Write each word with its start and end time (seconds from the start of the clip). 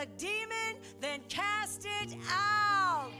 the 0.00 0.06
demon, 0.16 0.80
then 1.00 1.20
cast 1.28 1.84
it 1.84 2.16
out. 2.30 3.12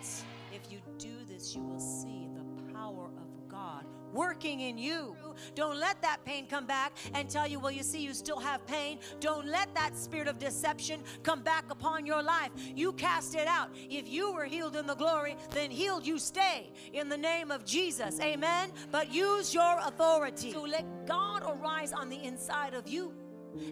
If 0.51 0.73
you 0.73 0.79
do 0.99 1.13
this, 1.29 1.55
you 1.55 1.63
will 1.63 1.79
see 1.79 2.29
the 2.35 2.73
power 2.73 3.11
of 3.19 3.49
God 3.49 3.85
working 4.15 4.61
in 4.61 4.79
you. 4.79 5.15
Don't 5.55 5.79
let 5.79 6.01
that 6.01 6.25
pain 6.25 6.47
come 6.47 6.67
back 6.67 6.97
and 7.15 7.29
tell 7.29 7.47
you, 7.47 7.61
well, 7.61 7.71
you 7.71 7.83
see, 7.83 8.01
you 8.01 8.15
still 8.15 8.39
have 8.39 8.67
pain. 8.67 8.99
Don't 9.21 9.47
let 9.47 9.75
that 9.75 9.95
spirit 9.97 10.27
of 10.27 10.39
deception 10.39 11.03
come 11.23 11.43
back 11.43 11.67
upon 11.71 12.07
your 12.07 12.23
life. 12.23 12.51
You 12.75 12.95
cast 12.95 13.35
it 13.35 13.47
out. 13.47 13.69
If 13.75 14.09
you 14.09 14.33
were 14.33 14.47
healed 14.47 14.75
in 14.75 14.87
the 14.87 14.95
glory, 14.95 15.37
then 15.51 15.71
healed 15.71 16.07
you 16.07 16.19
stay 16.19 16.73
in 16.95 17.11
the 17.11 17.17
name 17.17 17.51
of 17.51 17.65
Jesus. 17.67 18.19
Amen. 18.21 18.73
But 18.91 19.13
use 19.13 19.53
your 19.53 19.79
authority. 19.81 20.53
to 20.53 20.61
let 20.61 21.07
God 21.07 21.43
arise 21.47 21.93
on 21.93 22.09
the 22.09 22.25
inside 22.25 22.73
of 22.73 22.89
you 22.89 23.13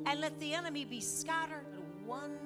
and 0.04 0.20
let 0.20 0.38
the 0.40 0.52
enemy 0.52 0.84
be 0.84 1.00
scattered. 1.00 1.64
One 2.04 2.38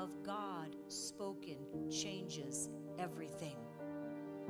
of 0.00 0.08
God 0.24 0.74
spoken 0.88 1.58
changes 1.90 2.70
everything. 2.98 3.56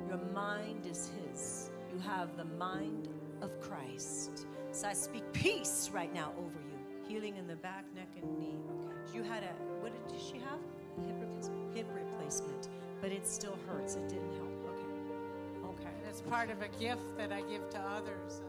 Your 0.08 0.20
mind 0.32 0.86
is 0.86 1.10
His. 1.18 1.70
You 1.92 1.98
have 1.98 2.36
the 2.36 2.45
mind 2.45 3.08
of 3.42 3.60
Christ. 3.60 4.46
So 4.70 4.86
I 4.86 4.92
speak 4.92 5.24
peace 5.32 5.91
right 5.92 6.14
now 6.14 6.32
over 6.38 6.60
you. 6.70 6.78
Healing 7.08 7.36
in 7.36 7.48
the 7.48 7.56
back, 7.56 7.84
neck, 7.96 8.06
and 8.22 8.38
knee. 8.38 8.60
Okay. 8.84 9.18
You 9.18 9.24
had 9.24 9.42
a, 9.42 9.52
what 9.80 9.92
did 10.08 10.20
she 10.20 10.38
have? 10.38 10.60
A 10.98 11.06
hip 11.08 11.16
replacement. 11.20 11.77
Hip 11.77 11.86
replacement. 11.92 12.69
But 13.00 13.10
it 13.10 13.27
still 13.27 13.58
hurts. 13.66 13.96
It 13.96 14.08
didn't 14.08 14.32
help. 14.34 14.52
Okay. 14.69 15.82
Okay. 15.82 15.94
And 15.98 16.08
it's 16.08 16.20
part 16.20 16.50
of 16.50 16.62
a 16.62 16.69
gift 16.78 17.16
that 17.19 17.32
I 17.32 17.41
give 17.42 17.69
to 17.70 17.80
others, 17.80 18.41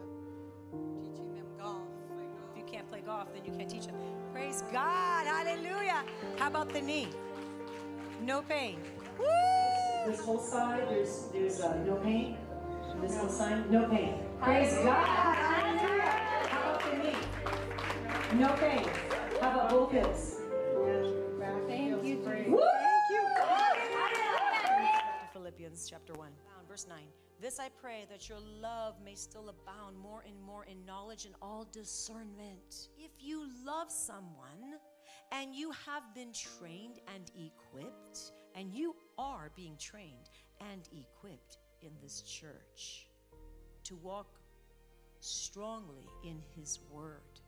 uh, 0.72 0.78
teaching 1.04 1.34
them 1.34 1.46
golf. 1.60 1.82
If 2.52 2.58
you 2.58 2.64
can't 2.72 2.88
play 2.92 3.02
golf, 3.02 3.34
then 3.34 3.44
you 3.44 3.58
can't 3.58 3.70
teach 3.70 3.88
them. 3.88 3.96
Praise 4.42 4.64
God. 4.74 5.28
Hallelujah. 5.28 6.04
How 6.38 6.48
about 6.48 6.74
the 6.74 6.82
knee? 6.82 7.10
No 8.26 8.42
pain. 8.42 8.78
Woo! 9.20 9.26
This 10.08 10.20
whole 10.20 10.40
side, 10.40 10.90
there's 10.90 11.28
there's 11.32 11.62
uh, 11.62 11.78
no 11.86 11.98
pain. 11.98 12.38
This 13.04 13.18
whole 13.18 13.30
side, 13.30 13.70
no 13.70 13.88
pain. 13.88 14.16
Praise 14.42 14.74
God. 14.82 15.06
Hallelujah. 15.06 16.10
How 16.50 16.74
about 16.74 16.82
the 16.90 16.98
knee? 16.98 18.42
No 18.42 18.50
pain. 18.58 18.90
How 19.40 19.52
about 19.52 19.70
both 19.70 19.92
hips? 19.92 20.41
This 27.42 27.60
I 27.60 27.70
pray 27.70 28.06
that 28.12 28.30
your 28.30 28.38
love 28.40 28.98
may 29.04 29.16
still 29.16 29.50
abound 29.50 29.98
more 29.98 30.24
and 30.28 30.40
more 30.40 30.64
in 30.66 30.86
knowledge 30.86 31.26
and 31.26 31.34
all 31.42 31.68
discernment. 31.72 32.90
If 33.00 33.10
you 33.20 33.48
love 33.66 33.92
someone 33.92 34.78
and 35.32 35.56
you 35.56 35.72
have 35.72 36.04
been 36.14 36.32
trained 36.34 37.00
and 37.16 37.32
equipped, 37.36 38.34
and 38.54 38.72
you 38.72 38.96
are 39.18 39.50
being 39.56 39.76
trained 39.80 40.30
and 40.60 40.88
equipped 40.94 41.58
in 41.82 41.90
this 42.00 42.22
church 42.22 43.08
to 43.86 43.96
walk 43.96 44.40
strongly 45.20 46.06
in 46.24 46.44
His 46.56 46.80
Word 46.92 47.42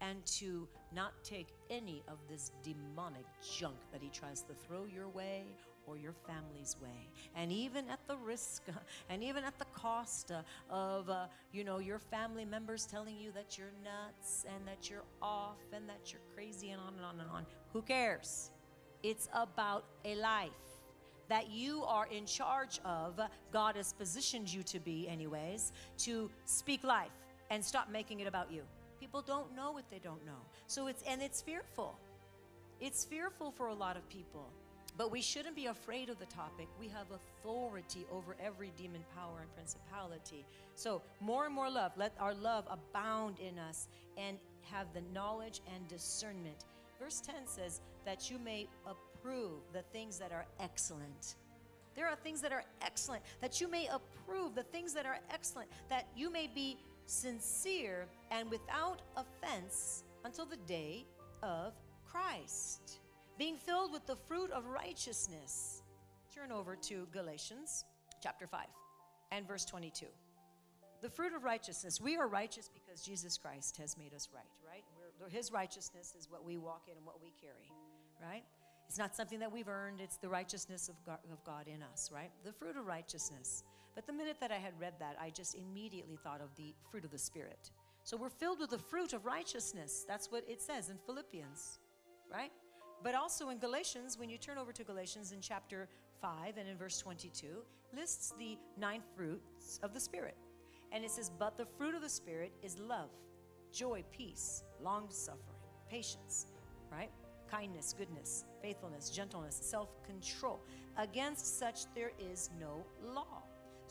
and 0.00 0.24
to 0.26 0.68
not 0.92 1.12
take 1.24 1.48
any 1.70 2.04
of 2.06 2.18
this 2.28 2.52
demonic 2.62 3.26
junk 3.58 3.78
that 3.90 4.02
he 4.02 4.10
tries 4.10 4.42
to 4.42 4.54
throw 4.54 4.84
your 4.84 5.08
way 5.08 5.44
or 5.86 5.96
your 5.96 6.14
family's 6.26 6.76
way 6.82 7.08
and 7.36 7.52
even 7.52 7.88
at 7.88 8.00
the 8.06 8.16
risk 8.16 8.62
and 9.10 9.22
even 9.22 9.44
at 9.44 9.58
the 9.58 9.64
cost 9.66 10.32
uh, 10.32 10.42
of 10.70 11.08
uh, 11.08 11.26
you 11.52 11.64
know 11.64 11.78
your 11.78 11.98
family 11.98 12.44
members 12.44 12.86
telling 12.86 13.16
you 13.18 13.30
that 13.32 13.58
you're 13.58 13.72
nuts 13.82 14.44
and 14.54 14.66
that 14.66 14.90
you're 14.90 15.04
off 15.22 15.58
and 15.72 15.88
that 15.88 16.12
you're 16.12 16.22
crazy 16.34 16.70
and 16.70 16.80
on 16.80 16.94
and 16.96 17.04
on 17.04 17.20
and 17.20 17.30
on 17.30 17.46
who 17.72 17.82
cares 17.82 18.50
it's 19.02 19.28
about 19.34 19.84
a 20.04 20.14
life 20.16 20.50
that 21.28 21.50
you 21.50 21.82
are 21.84 22.06
in 22.06 22.26
charge 22.26 22.80
of 22.84 23.20
god 23.52 23.76
has 23.76 23.92
positioned 23.92 24.52
you 24.52 24.62
to 24.62 24.78
be 24.80 25.08
anyways 25.08 25.72
to 25.98 26.30
speak 26.44 26.84
life 26.84 27.18
and 27.50 27.64
stop 27.64 27.90
making 27.90 28.20
it 28.20 28.26
about 28.26 28.50
you 28.50 28.62
People 29.04 29.20
don't 29.20 29.54
know 29.54 29.70
what 29.70 29.84
they 29.90 29.98
don't 29.98 30.24
know. 30.24 30.40
So 30.66 30.86
it's, 30.86 31.02
and 31.02 31.20
it's 31.20 31.42
fearful. 31.42 31.98
It's 32.80 33.04
fearful 33.04 33.50
for 33.50 33.66
a 33.66 33.74
lot 33.74 33.98
of 33.98 34.08
people. 34.08 34.48
But 34.96 35.10
we 35.10 35.20
shouldn't 35.20 35.56
be 35.56 35.66
afraid 35.66 36.08
of 36.08 36.18
the 36.18 36.26
topic. 36.26 36.68
We 36.78 36.88
have 36.88 37.06
authority 37.10 38.06
over 38.12 38.36
every 38.40 38.72
demon 38.76 39.04
power 39.16 39.40
and 39.40 39.54
principality. 39.54 40.46
So, 40.76 41.02
more 41.20 41.46
and 41.46 41.54
more 41.54 41.68
love. 41.68 41.92
Let 41.96 42.14
our 42.20 42.34
love 42.34 42.64
abound 42.70 43.40
in 43.40 43.58
us 43.58 43.88
and 44.16 44.38
have 44.70 44.86
the 44.94 45.02
knowledge 45.12 45.60
and 45.74 45.86
discernment. 45.88 46.64
Verse 47.00 47.20
10 47.20 47.34
says 47.46 47.80
that 48.04 48.30
you 48.30 48.38
may 48.38 48.68
approve 48.86 49.60
the 49.72 49.82
things 49.92 50.18
that 50.18 50.32
are 50.32 50.46
excellent. 50.60 51.34
There 51.94 52.08
are 52.08 52.16
things 52.16 52.40
that 52.40 52.52
are 52.52 52.64
excellent, 52.82 53.22
that 53.40 53.60
you 53.60 53.68
may 53.68 53.88
approve 53.88 54.54
the 54.54 54.64
things 54.64 54.92
that 54.94 55.06
are 55.06 55.18
excellent, 55.32 55.70
that 55.88 56.06
you 56.16 56.30
may 56.30 56.48
be 56.52 56.76
sincere, 57.06 58.06
and 58.30 58.50
without 58.50 59.02
offense 59.16 60.02
until 60.24 60.46
the 60.46 60.56
day 60.56 61.04
of 61.42 61.72
Christ, 62.10 63.00
being 63.38 63.56
filled 63.56 63.92
with 63.92 64.06
the 64.06 64.16
fruit 64.16 64.50
of 64.50 64.66
righteousness. 64.66 65.82
Turn 66.34 66.52
over 66.52 66.76
to 66.76 67.06
Galatians 67.12 67.84
chapter 68.22 68.46
5 68.46 68.66
and 69.32 69.46
verse 69.46 69.64
22. 69.64 70.06
The 71.02 71.10
fruit 71.10 71.34
of 71.34 71.44
righteousness. 71.44 72.00
We 72.00 72.16
are 72.16 72.28
righteous 72.28 72.70
because 72.72 73.02
Jesus 73.02 73.36
Christ 73.36 73.76
has 73.76 73.98
made 73.98 74.14
us 74.14 74.28
right, 74.34 74.44
right? 74.66 74.84
We're, 75.20 75.28
his 75.28 75.52
righteousness 75.52 76.14
is 76.18 76.30
what 76.30 76.44
we 76.44 76.56
walk 76.56 76.82
in 76.90 76.96
and 76.96 77.04
what 77.04 77.20
we 77.20 77.32
carry, 77.40 77.70
right? 78.22 78.44
It's 78.88 78.98
not 78.98 79.14
something 79.14 79.38
that 79.40 79.52
we've 79.52 79.68
earned, 79.68 80.00
it's 80.00 80.16
the 80.16 80.28
righteousness 80.28 80.88
of 80.88 80.94
God, 81.04 81.18
of 81.32 81.42
God 81.44 81.66
in 81.66 81.82
us, 81.82 82.10
right? 82.12 82.30
The 82.44 82.52
fruit 82.52 82.76
of 82.76 82.86
righteousness. 82.86 83.64
But 83.94 84.06
the 84.06 84.12
minute 84.12 84.36
that 84.40 84.50
I 84.50 84.56
had 84.56 84.72
read 84.80 84.94
that, 85.00 85.16
I 85.20 85.30
just 85.30 85.54
immediately 85.54 86.18
thought 86.22 86.40
of 86.40 86.54
the 86.56 86.74
fruit 86.90 87.04
of 87.04 87.10
the 87.10 87.18
Spirit. 87.18 87.70
So 88.02 88.16
we're 88.16 88.28
filled 88.28 88.60
with 88.60 88.70
the 88.70 88.78
fruit 88.78 89.12
of 89.12 89.24
righteousness. 89.24 90.04
That's 90.06 90.30
what 90.30 90.44
it 90.48 90.60
says 90.60 90.90
in 90.90 90.98
Philippians, 91.06 91.78
right? 92.30 92.50
But 93.04 93.14
also 93.14 93.50
in 93.50 93.58
Galatians, 93.58 94.18
when 94.18 94.30
you 94.30 94.38
turn 94.38 94.56
over 94.56 94.72
to 94.72 94.82
Galatians 94.82 95.32
in 95.32 95.42
chapter 95.42 95.88
5 96.22 96.56
and 96.56 96.66
in 96.66 96.78
verse 96.78 96.98
22, 96.98 97.58
lists 97.94 98.32
the 98.38 98.56
nine 98.78 99.02
fruits 99.14 99.78
of 99.82 99.92
the 99.92 100.00
Spirit. 100.00 100.36
And 100.90 101.04
it 101.04 101.10
says, 101.10 101.30
But 101.38 101.58
the 101.58 101.66
fruit 101.66 101.94
of 101.94 102.00
the 102.00 102.08
Spirit 102.08 102.52
is 102.62 102.78
love, 102.78 103.10
joy, 103.72 104.04
peace, 104.10 104.64
long 104.82 105.10
suffering, 105.10 105.60
patience, 105.90 106.46
right? 106.90 107.10
Kindness, 107.50 107.94
goodness, 107.96 108.46
faithfulness, 108.62 109.10
gentleness, 109.10 109.54
self 109.54 110.02
control. 110.02 110.60
Against 110.96 111.58
such 111.58 111.80
there 111.94 112.12
is 112.18 112.48
no 112.58 112.86
law. 113.04 113.43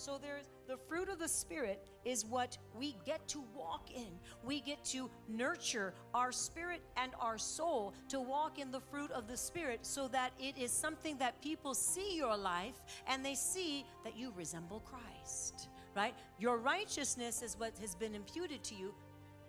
So 0.03 0.19
there's 0.22 0.50
the 0.68 0.75
fruit 0.75 1.08
of 1.08 1.18
the 1.18 1.30
Spirit 1.30 1.81
is 2.03 2.25
what 2.25 2.58
we 2.78 2.97
get 3.06 3.25
to 3.30 3.41
walk 3.56 3.90
in. 3.96 4.09
We 4.44 4.59
get 4.59 4.84
to 4.88 5.09
nurture 5.30 5.94
our 6.14 6.34
spirit 6.34 6.81
and 6.97 7.14
our 7.22 7.38
soul 7.38 7.94
to 8.09 8.19
walk 8.19 8.59
in 8.59 8.69
the 8.69 8.81
fruit 8.81 9.12
of 9.12 9.30
the 9.30 9.38
Spirit 9.38 9.86
so 9.86 10.09
that 10.09 10.34
it 10.38 10.58
is 10.58 10.74
something 10.74 11.18
that 11.19 11.42
people 11.42 11.74
see 11.74 12.18
your 12.18 12.36
life 12.36 12.84
and 13.08 13.24
they 13.24 13.34
see 13.34 13.86
that 14.03 14.18
you 14.18 14.34
resemble 14.36 14.81
Christ, 14.81 15.69
right? 15.96 16.13
Your 16.38 16.58
righteousness 16.58 17.42
is 17.42 17.58
what 17.58 17.78
has 17.78 17.96
been 17.96 18.13
imputed 18.13 18.62
to 18.66 18.75
you 18.75 18.94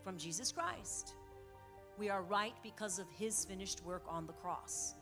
from 0.04 0.16
Jesus 0.16 0.53
Christ. 0.53 1.14
We 1.98 2.10
are 2.10 2.22
right 2.22 2.54
because 2.62 3.00
of 3.00 3.06
his 3.10 3.44
finished 3.44 3.84
work 3.84 4.04
on 4.09 4.28
the 4.28 4.34
cross. 4.34 4.94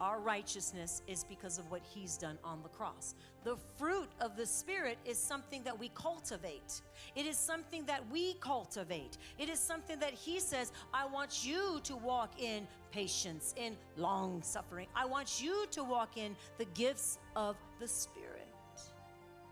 Our 0.00 0.20
righteousness 0.20 1.02
is 1.06 1.24
because 1.24 1.58
of 1.58 1.70
what 1.70 1.82
He's 1.82 2.16
done 2.16 2.38
on 2.44 2.62
the 2.62 2.68
cross. 2.68 3.14
The 3.44 3.56
fruit 3.76 4.08
of 4.20 4.36
the 4.36 4.46
Spirit 4.46 4.98
is 5.04 5.18
something 5.18 5.62
that 5.64 5.78
we 5.78 5.90
cultivate. 5.94 6.82
It 7.16 7.26
is 7.26 7.36
something 7.36 7.84
that 7.86 8.08
we 8.10 8.34
cultivate. 8.34 9.18
It 9.38 9.48
is 9.48 9.58
something 9.58 9.98
that 9.98 10.12
He 10.12 10.38
says, 10.38 10.72
I 10.94 11.06
want 11.06 11.44
you 11.44 11.80
to 11.84 11.96
walk 11.96 12.40
in 12.40 12.66
patience, 12.92 13.54
in 13.56 13.76
long 13.96 14.42
suffering. 14.42 14.86
I 14.94 15.04
want 15.04 15.42
you 15.42 15.66
to 15.72 15.82
walk 15.82 16.16
in 16.16 16.36
the 16.58 16.66
gifts 16.66 17.18
of 17.34 17.56
the 17.80 17.88
Spirit, 17.88 18.48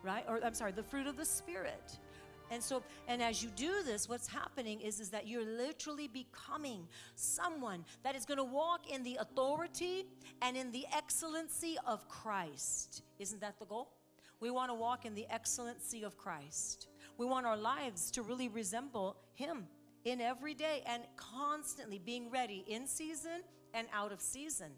right? 0.02 0.24
Or 0.28 0.40
I'm 0.44 0.54
sorry, 0.54 0.72
the 0.72 0.82
fruit 0.82 1.06
of 1.06 1.16
the 1.16 1.24
Spirit. 1.24 1.98
And 2.50 2.62
so, 2.62 2.82
and 3.08 3.22
as 3.22 3.42
you 3.42 3.50
do 3.56 3.82
this, 3.84 4.08
what's 4.08 4.28
happening 4.28 4.80
is, 4.80 5.00
is 5.00 5.10
that 5.10 5.26
you're 5.26 5.44
literally 5.44 6.08
becoming 6.08 6.86
someone 7.14 7.84
that 8.04 8.14
is 8.14 8.24
going 8.24 8.38
to 8.38 8.44
walk 8.44 8.90
in 8.90 9.02
the 9.02 9.16
authority 9.20 10.06
and 10.42 10.56
in 10.56 10.70
the 10.70 10.86
excellency 10.96 11.76
of 11.86 12.08
Christ. 12.08 13.02
Isn't 13.18 13.40
that 13.40 13.58
the 13.58 13.66
goal? 13.66 13.90
We 14.38 14.50
want 14.50 14.70
to 14.70 14.74
walk 14.74 15.04
in 15.06 15.14
the 15.14 15.26
excellency 15.30 16.02
of 16.02 16.16
Christ. 16.16 16.88
We 17.18 17.26
want 17.26 17.46
our 17.46 17.56
lives 17.56 18.10
to 18.12 18.22
really 18.22 18.48
resemble 18.48 19.16
Him 19.34 19.66
in 20.04 20.20
every 20.20 20.54
day 20.54 20.82
and 20.86 21.02
constantly 21.16 21.98
being 21.98 22.30
ready 22.30 22.64
in 22.68 22.86
season 22.86 23.42
and 23.74 23.88
out 23.92 24.12
of 24.12 24.20
season. 24.20 24.70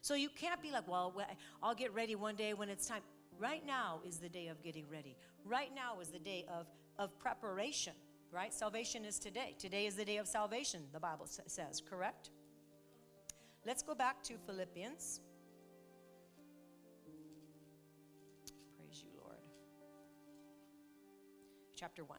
So 0.00 0.14
you 0.14 0.28
can't 0.28 0.60
be 0.60 0.70
like, 0.70 0.86
well, 0.86 1.14
I'll 1.62 1.74
get 1.74 1.94
ready 1.94 2.14
one 2.14 2.34
day 2.34 2.52
when 2.52 2.68
it's 2.68 2.86
time. 2.86 3.00
Right 3.38 3.64
now 3.66 4.00
is 4.06 4.18
the 4.18 4.28
day 4.28 4.48
of 4.48 4.62
getting 4.62 4.84
ready. 4.90 5.16
Right 5.44 5.70
now 5.74 6.00
is 6.00 6.08
the 6.08 6.18
day 6.18 6.44
of, 6.48 6.66
of 6.98 7.18
preparation, 7.18 7.94
right? 8.30 8.52
Salvation 8.52 9.04
is 9.04 9.18
today. 9.18 9.54
Today 9.58 9.86
is 9.86 9.94
the 9.94 10.04
day 10.04 10.18
of 10.18 10.26
salvation, 10.26 10.82
the 10.92 11.00
Bible 11.00 11.26
says, 11.26 11.82
correct? 11.88 12.30
Let's 13.66 13.82
go 13.82 13.94
back 13.94 14.22
to 14.24 14.34
Philippians. 14.46 15.20
Praise 18.76 19.02
you, 19.02 19.10
Lord. 19.18 19.38
Chapter 21.76 22.04
1. 22.04 22.18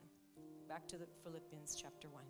Back 0.68 0.88
to 0.88 0.98
the 0.98 1.06
Philippians 1.24 1.78
chapter 1.80 2.08
1. 2.10 2.24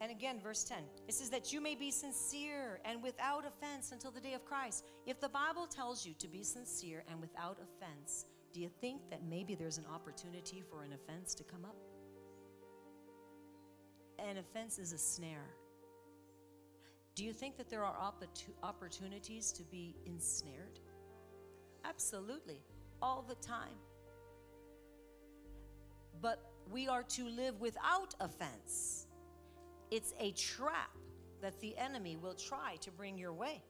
And 0.00 0.10
again, 0.10 0.40
verse 0.40 0.64
10. 0.64 0.78
It 1.08 1.14
says 1.14 1.28
that 1.30 1.52
you 1.52 1.60
may 1.60 1.74
be 1.74 1.90
sincere 1.90 2.80
and 2.86 3.02
without 3.02 3.44
offense 3.44 3.92
until 3.92 4.10
the 4.10 4.20
day 4.20 4.32
of 4.32 4.44
Christ. 4.46 4.86
If 5.06 5.20
the 5.20 5.28
Bible 5.28 5.66
tells 5.66 6.06
you 6.06 6.14
to 6.14 6.28
be 6.28 6.42
sincere 6.42 7.04
and 7.10 7.20
without 7.20 7.58
offense, 7.58 8.24
do 8.52 8.60
you 8.60 8.68
think 8.80 9.00
that 9.10 9.20
maybe 9.28 9.54
there's 9.54 9.78
an 9.78 9.86
opportunity 9.92 10.62
for 10.68 10.82
an 10.82 10.92
offense 10.92 11.34
to 11.34 11.44
come 11.44 11.64
up? 11.64 11.76
An 14.18 14.38
offense 14.38 14.78
is 14.78 14.92
a 14.92 14.98
snare. 14.98 15.48
Do 17.14 17.24
you 17.24 17.32
think 17.32 17.56
that 17.56 17.70
there 17.70 17.84
are 17.84 17.94
opportu- 17.94 18.54
opportunities 18.62 19.52
to 19.52 19.62
be 19.64 19.94
ensnared? 20.06 20.80
Absolutely, 21.84 22.60
all 23.00 23.24
the 23.26 23.34
time. 23.36 23.76
But 26.20 26.40
we 26.70 26.88
are 26.88 27.02
to 27.04 27.28
live 27.28 27.60
without 27.60 28.14
offense. 28.20 29.06
It's 29.90 30.14
a 30.20 30.32
trap 30.32 30.90
that 31.40 31.58
the 31.60 31.76
enemy 31.76 32.16
will 32.16 32.34
try 32.34 32.76
to 32.80 32.90
bring 32.90 33.18
your 33.18 33.32
way. 33.32 33.62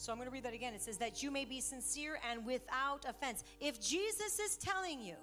So 0.00 0.12
I'm 0.12 0.16
going 0.16 0.28
to 0.28 0.32
read 0.32 0.44
that 0.44 0.54
again. 0.54 0.72
It 0.72 0.80
says 0.80 0.96
that 0.96 1.22
you 1.22 1.30
may 1.30 1.44
be 1.44 1.60
sincere 1.60 2.18
and 2.30 2.46
without 2.46 3.04
offense. 3.06 3.44
If 3.60 3.78
Jesus 3.78 4.38
is 4.38 4.56
telling 4.56 4.98
you 5.02 5.16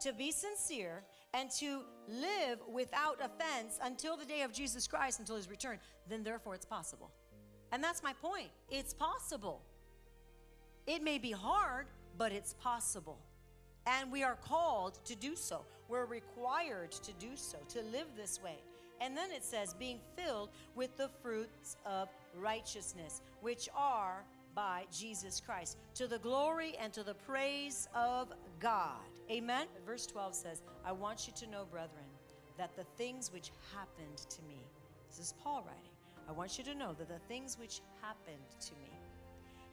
to 0.00 0.14
be 0.14 0.30
sincere 0.30 1.02
and 1.34 1.50
to 1.58 1.82
live 2.08 2.58
without 2.72 3.18
offense 3.20 3.78
until 3.82 4.16
the 4.16 4.24
day 4.24 4.40
of 4.40 4.50
Jesus 4.50 4.86
Christ, 4.86 5.18
until 5.18 5.36
his 5.36 5.50
return, 5.50 5.78
then 6.08 6.22
therefore 6.22 6.54
it's 6.54 6.64
possible. 6.64 7.10
And 7.70 7.84
that's 7.84 8.02
my 8.02 8.14
point. 8.14 8.48
It's 8.70 8.94
possible. 8.94 9.60
It 10.86 11.02
may 11.02 11.18
be 11.18 11.32
hard, 11.32 11.88
but 12.16 12.32
it's 12.32 12.54
possible. 12.54 13.18
And 13.86 14.10
we 14.10 14.22
are 14.22 14.36
called 14.36 15.04
to 15.04 15.16
do 15.16 15.36
so. 15.36 15.66
We're 15.86 16.06
required 16.06 16.92
to 16.92 17.12
do 17.20 17.36
so, 17.36 17.58
to 17.68 17.82
live 17.82 18.06
this 18.16 18.42
way. 18.42 18.56
And 19.02 19.14
then 19.14 19.30
it 19.30 19.44
says, 19.44 19.74
being 19.74 20.00
filled 20.16 20.48
with 20.74 20.96
the 20.96 21.10
fruits 21.22 21.76
of 21.84 22.08
righteousness, 22.34 23.22
which 23.40 23.68
are 23.74 24.24
by 24.54 24.84
Jesus 24.90 25.40
Christ, 25.40 25.78
to 25.94 26.06
the 26.06 26.18
glory 26.18 26.74
and 26.80 26.92
to 26.92 27.02
the 27.02 27.14
praise 27.14 27.88
of 27.94 28.32
God. 28.58 29.00
Amen. 29.30 29.66
Verse 29.86 30.06
12 30.06 30.34
says, 30.34 30.62
I 30.84 30.92
want 30.92 31.26
you 31.26 31.32
to 31.34 31.50
know, 31.50 31.64
brethren, 31.70 32.06
that 32.56 32.74
the 32.76 32.84
things 32.96 33.32
which 33.32 33.50
happened 33.74 34.18
to 34.30 34.42
me, 34.42 34.66
this 35.08 35.18
is 35.18 35.34
Paul 35.42 35.64
writing, 35.66 35.92
I 36.28 36.32
want 36.32 36.58
you 36.58 36.64
to 36.64 36.74
know 36.74 36.92
that 36.98 37.08
the 37.08 37.20
things 37.28 37.58
which 37.58 37.80
happened 38.02 38.36
to 38.60 38.72
me 38.74 38.90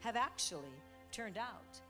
have 0.00 0.16
actually 0.16 0.72
turned 1.10 1.36
out 1.36 1.80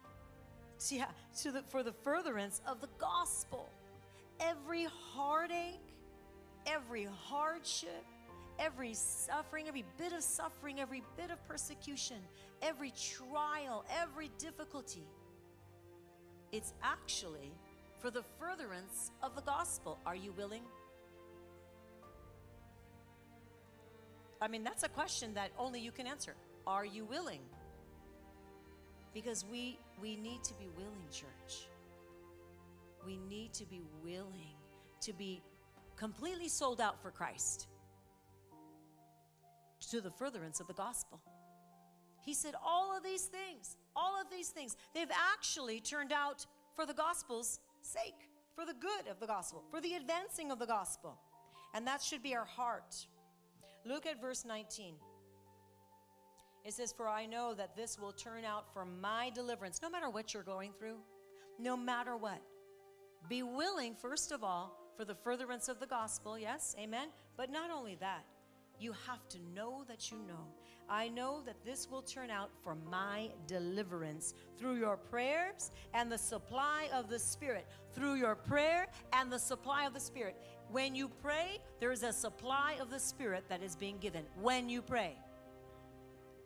see, 0.79 0.97
yeah, 0.97 1.07
to 1.43 1.53
the, 1.53 1.63
for 1.63 1.83
the 1.83 1.93
furtherance 1.93 2.61
of 2.67 2.81
the 2.81 2.89
gospel. 2.99 3.69
Every 4.41 4.87
heartache, 5.15 5.81
every 6.67 7.09
hardship, 7.11 8.05
every 8.59 8.95
suffering, 8.95 9.69
every 9.69 9.85
bit 9.99 10.13
of 10.13 10.23
suffering, 10.23 10.81
every 10.81 11.03
bit 11.17 11.31
of 11.31 11.47
persecution, 11.49 12.17
every 12.63 12.93
trial, 12.93 13.85
every 14.01 14.31
difficulty, 14.39 15.07
it's 16.53 16.75
actually 16.83 17.53
for 17.99 18.11
the 18.11 18.23
furtherance 18.39 19.11
of 19.23 19.35
the 19.35 19.43
gospel. 19.43 19.99
Are 20.07 20.17
you 20.17 20.33
willing? 20.33 20.63
I 24.41 24.49
mean, 24.49 24.65
that's 24.65 24.83
a 24.83 24.89
question 24.89 25.35
that 25.35 25.51
only 25.59 25.81
you 25.81 25.91
can 25.91 26.07
answer. 26.07 26.35
Are 26.67 26.85
you 26.85 27.05
willing? 27.05 27.41
Because 29.15 29.45
we 29.51 29.79
we 30.01 30.17
need 30.17 30.45
to 30.45 30.55
be 30.55 30.69
willing, 30.77 31.07
church. 31.11 31.69
We 33.07 33.17
need 33.17 33.55
to 33.55 33.65
be 33.65 33.83
willing 34.05 34.57
to 35.01 35.13
be 35.13 35.43
completely 35.97 36.49
sold 36.49 36.81
out 36.81 37.01
for 37.01 37.11
Christ 37.11 37.69
to 39.91 40.01
the 40.01 40.11
furtherance 40.11 40.61
of 40.61 40.67
the 40.67 40.75
gospel. 40.75 41.21
He 42.25 42.35
said, 42.35 42.55
All 42.65 42.97
of 42.97 43.05
these 43.05 43.25
things, 43.25 43.77
all 43.95 44.21
of 44.21 44.31
these 44.31 44.49
things, 44.49 44.77
they've 44.95 45.11
actually 45.35 45.81
turned 45.81 46.13
out 46.13 46.45
for 46.75 46.85
the 46.85 46.95
gospel's 46.95 47.61
sake, 47.83 48.29
for 48.55 48.67
the 48.67 48.75
good 48.75 49.11
of 49.11 49.21
the 49.21 49.27
gospel, 49.27 49.63
for 49.71 49.81
the 49.81 49.95
advancing 49.95 50.51
of 50.51 50.59
the 50.59 50.67
gospel. 50.67 51.17
And 51.75 51.87
that 51.87 52.03
should 52.03 52.23
be 52.23 52.35
our 52.35 52.45
heart. 52.45 53.07
Look 53.85 54.07
at 54.07 54.21
verse 54.21 54.45
19. 54.45 54.95
It 56.65 56.73
says, 56.73 56.93
For 56.93 57.09
I 57.09 57.27
know 57.27 57.55
that 57.55 57.77
this 57.77 57.99
will 57.99 58.13
turn 58.13 58.45
out 58.45 58.73
for 58.73 58.85
my 58.85 59.31
deliverance, 59.35 59.81
no 59.81 59.89
matter 59.89 60.11
what 60.11 60.35
you're 60.35 60.43
going 60.43 60.73
through, 60.79 60.97
no 61.61 61.77
matter 61.77 62.17
what. 62.17 62.43
Be 63.29 63.45
willing, 63.45 63.95
first 63.95 64.33
of 64.33 64.43
all, 64.43 64.77
for 64.97 65.05
the 65.05 65.15
furtherance 65.15 65.69
of 65.69 65.79
the 65.79 65.87
gospel, 65.87 66.39
yes, 66.39 66.75
amen. 66.79 67.09
But 67.37 67.51
not 67.51 67.71
only 67.71 67.97
that, 68.01 68.25
you 68.79 68.93
have 69.07 69.27
to 69.29 69.39
know 69.55 69.85
that 69.89 70.11
you 70.11 70.19
know. 70.29 70.47
I 70.89 71.09
know 71.09 71.43
that 71.47 71.65
this 71.65 71.91
will 71.91 72.03
turn 72.03 72.31
out 72.31 72.51
for 72.63 72.77
my 72.91 73.31
deliverance 73.47 74.35
through 74.59 74.77
your 74.77 74.97
prayers 74.97 75.73
and 75.95 76.11
the 76.11 76.19
supply 76.19 76.89
of 76.93 77.09
the 77.09 77.19
Spirit. 77.19 77.67
Through 77.93 78.15
your 78.15 78.37
prayer 78.37 78.87
and 79.13 79.31
the 79.33 79.39
supply 79.39 79.87
of 79.87 79.95
the 79.95 80.01
Spirit. 80.01 80.37
When 80.71 80.95
you 80.95 81.09
pray, 81.23 81.59
there 81.81 81.91
is 81.91 82.03
a 82.03 82.13
supply 82.13 82.77
of 82.81 82.91
the 82.91 83.01
Spirit 83.01 83.45
that 83.49 83.63
is 83.63 83.75
being 83.75 83.99
given. 83.99 84.25
When 84.41 84.69
you 84.69 84.83
pray. 84.83 85.17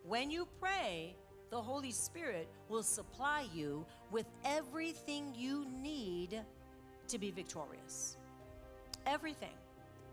When 0.03 0.31
you 0.31 0.47
pray, 0.59 1.15
the 1.51 1.61
Holy 1.61 1.91
Spirit 1.91 2.47
will 2.69 2.83
supply 2.83 3.45
you 3.53 3.85
with 4.09 4.25
everything 4.43 5.33
you 5.35 5.67
need 5.81 6.41
to 7.09 7.17
be 7.19 7.29
victorious. 7.29 8.17
Everything. 9.05 9.53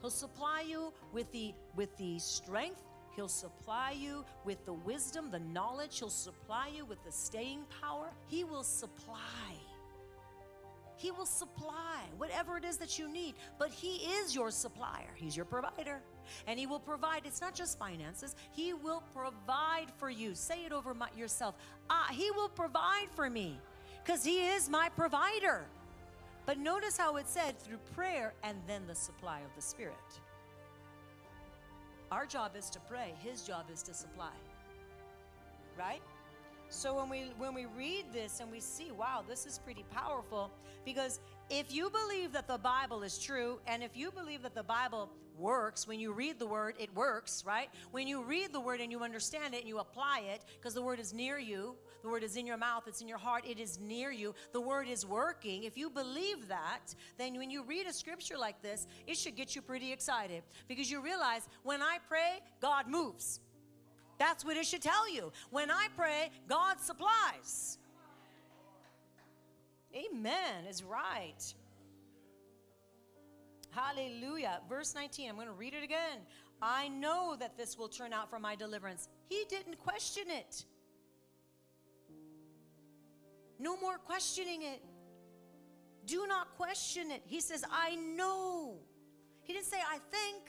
He'll 0.01 0.11
supply 0.11 0.65
you 0.67 0.93
with 1.13 1.31
the 1.33 1.55
with 1.75 1.97
the 1.97 2.19
strength, 2.19 2.83
he'll 3.17 3.29
supply 3.29 3.93
you 3.99 4.25
with 4.45 4.65
the 4.65 4.73
wisdom, 4.73 5.31
the 5.31 5.41
knowledge, 5.41 5.99
he'll 5.99 6.11
supply 6.11 6.69
you 6.75 6.85
with 6.85 7.03
the 7.05 7.13
staying 7.13 7.65
power. 7.81 8.11
He 8.27 8.45
will 8.45 8.63
supply. 8.63 9.17
He 10.97 11.13
will 11.13 11.27
supply 11.27 12.03
whatever 12.17 12.57
it 12.57 12.65
is 12.65 12.77
that 12.79 12.99
you 12.99 13.09
need, 13.09 13.37
but 13.57 13.71
he 13.71 13.97
is 14.19 14.35
your 14.35 14.51
supplier. 14.51 15.11
He's 15.15 15.37
your 15.37 15.45
provider. 15.45 16.03
And 16.49 16.59
he 16.59 16.67
will 16.67 16.81
provide. 16.81 17.23
It's 17.25 17.41
not 17.41 17.55
just 17.55 17.79
finances. 17.79 18.35
He 18.51 18.75
will 18.75 19.05
provide 19.15 19.93
for 19.97 20.11
you. 20.11 20.35
Say 20.35 20.65
it 20.67 20.73
over 20.73 20.95
my, 20.95 21.09
yourself. 21.17 21.55
Ah, 21.89 22.09
he 22.11 22.33
will 22.33 22.49
provide 22.49 23.09
for 23.15 23.31
me 23.31 23.61
because 24.05 24.25
he 24.25 24.49
is 24.49 24.69
my 24.69 24.89
provider. 24.91 25.67
But 26.49 26.57
notice 26.57 26.97
how 26.97 27.17
it 27.17 27.29
said 27.29 27.59
through 27.59 27.77
prayer 27.95 28.33
and 28.43 28.57
then 28.67 28.87
the 28.87 28.95
supply 28.95 29.41
of 29.41 29.55
the 29.55 29.61
Spirit. 29.61 29.97
Our 32.11 32.25
job 32.25 32.53
is 32.57 32.71
to 32.71 32.81
pray, 32.81 33.13
his 33.23 33.43
job 33.43 33.67
is 33.71 33.83
to 33.83 33.93
supply. 33.93 34.33
Right? 35.79 36.01
So 36.71 36.95
when 36.95 37.11
we 37.11 37.33
when 37.37 37.53
we 37.53 37.67
read 37.67 38.07
this 38.15 38.41
and 38.41 38.51
we 38.51 38.61
see, 38.61 38.91
wow, 38.93 39.23
this 39.29 39.45
is 39.45 39.59
pretty 39.59 39.85
powerful 39.91 40.51
because 40.87 41.21
if 41.51 41.73
you 41.73 41.91
believe 41.91 42.33
that 42.33 42.47
the 42.47 42.59
Bible 42.59 43.03
is 43.03 43.19
true 43.19 43.61
and 43.67 43.83
if 43.83 43.97
you 43.97 44.11
believe 44.11 44.43
that 44.43 44.55
the 44.55 44.63
Bible 44.63 45.11
works, 45.39 45.87
when 45.87 46.01
you 46.01 46.13
read 46.13 46.39
the 46.39 46.47
word, 46.47 46.75
it 46.79 46.95
works, 46.95 47.45
right? 47.47 47.69
When 47.91 48.07
you 48.07 48.23
read 48.23 48.53
the 48.53 48.61
word 48.61 48.81
and 48.81 48.91
you 48.91 49.01
understand 49.01 49.55
it 49.55 49.61
and 49.61 49.69
you 49.69 49.79
apply 49.79 50.25
it 50.33 50.45
because 50.59 50.75
the 50.75 50.83
word 50.83 51.01
is 51.01 51.15
near 51.15 51.39
you, 51.39 51.77
the 52.03 52.09
word 52.09 52.23
is 52.23 52.37
in 52.37 52.47
your 52.47 52.57
mouth, 52.57 52.85
it's 52.87 53.01
in 53.01 53.09
your 53.09 53.19
heart, 53.19 53.45
it 53.47 53.59
is 53.59 53.79
near 53.81 54.11
you. 54.11 54.35
The 54.53 54.61
word 54.61 54.89
is 54.89 55.07
working. 55.07 55.65
If 55.65 55.79
you 55.79 55.91
believe 55.91 56.49
that, 56.49 56.95
then 57.17 57.37
when 57.39 57.51
you 57.51 57.63
read 57.63 57.87
a 57.87 57.93
scripture 57.93 58.37
like 58.37 58.61
this, 58.63 58.87
it 59.07 59.17
should 59.17 59.37
get 59.37 59.57
you 59.57 59.63
pretty 59.63 59.93
excited 59.93 60.43
because 60.69 60.91
you 60.91 61.01
realize 61.01 61.49
when 61.63 61.83
I 61.83 61.99
pray, 62.09 62.41
God 62.61 62.89
moves. 62.89 63.41
That's 64.19 64.45
what 64.45 64.57
it 64.57 64.67
should 64.67 64.83
tell 64.83 65.13
you. 65.13 65.33
When 65.51 65.71
I 65.71 65.87
pray, 65.97 66.31
God 66.49 66.81
supplies. 66.81 67.78
Amen 69.95 70.65
is 70.69 70.83
right. 70.83 71.55
Hallelujah. 73.71 74.61
Verse 74.69 74.95
19, 74.95 75.29
I'm 75.29 75.37
going 75.37 75.47
to 75.47 75.53
read 75.53 75.75
it 75.75 75.83
again. 75.83 76.21
I 76.61 76.89
know 76.89 77.37
that 77.39 77.57
this 77.57 77.79
will 77.79 77.89
turn 77.89 78.13
out 78.13 78.29
for 78.29 78.39
my 78.39 78.57
deliverance. 78.57 79.09
He 79.29 79.45
didn't 79.49 79.79
question 79.79 80.25
it. 80.29 80.65
No 83.59 83.77
more 83.77 83.99
questioning 83.99 84.63
it. 84.63 84.83
Do 86.07 86.27
not 86.27 86.57
question 86.57 87.11
it. 87.11 87.23
He 87.27 87.41
says, 87.41 87.65
I 87.71 87.97
know. 87.97 88.79
He 89.43 89.53
didn't 89.53 89.67
say, 89.67 89.79
I 89.79 89.99
think. 90.11 90.43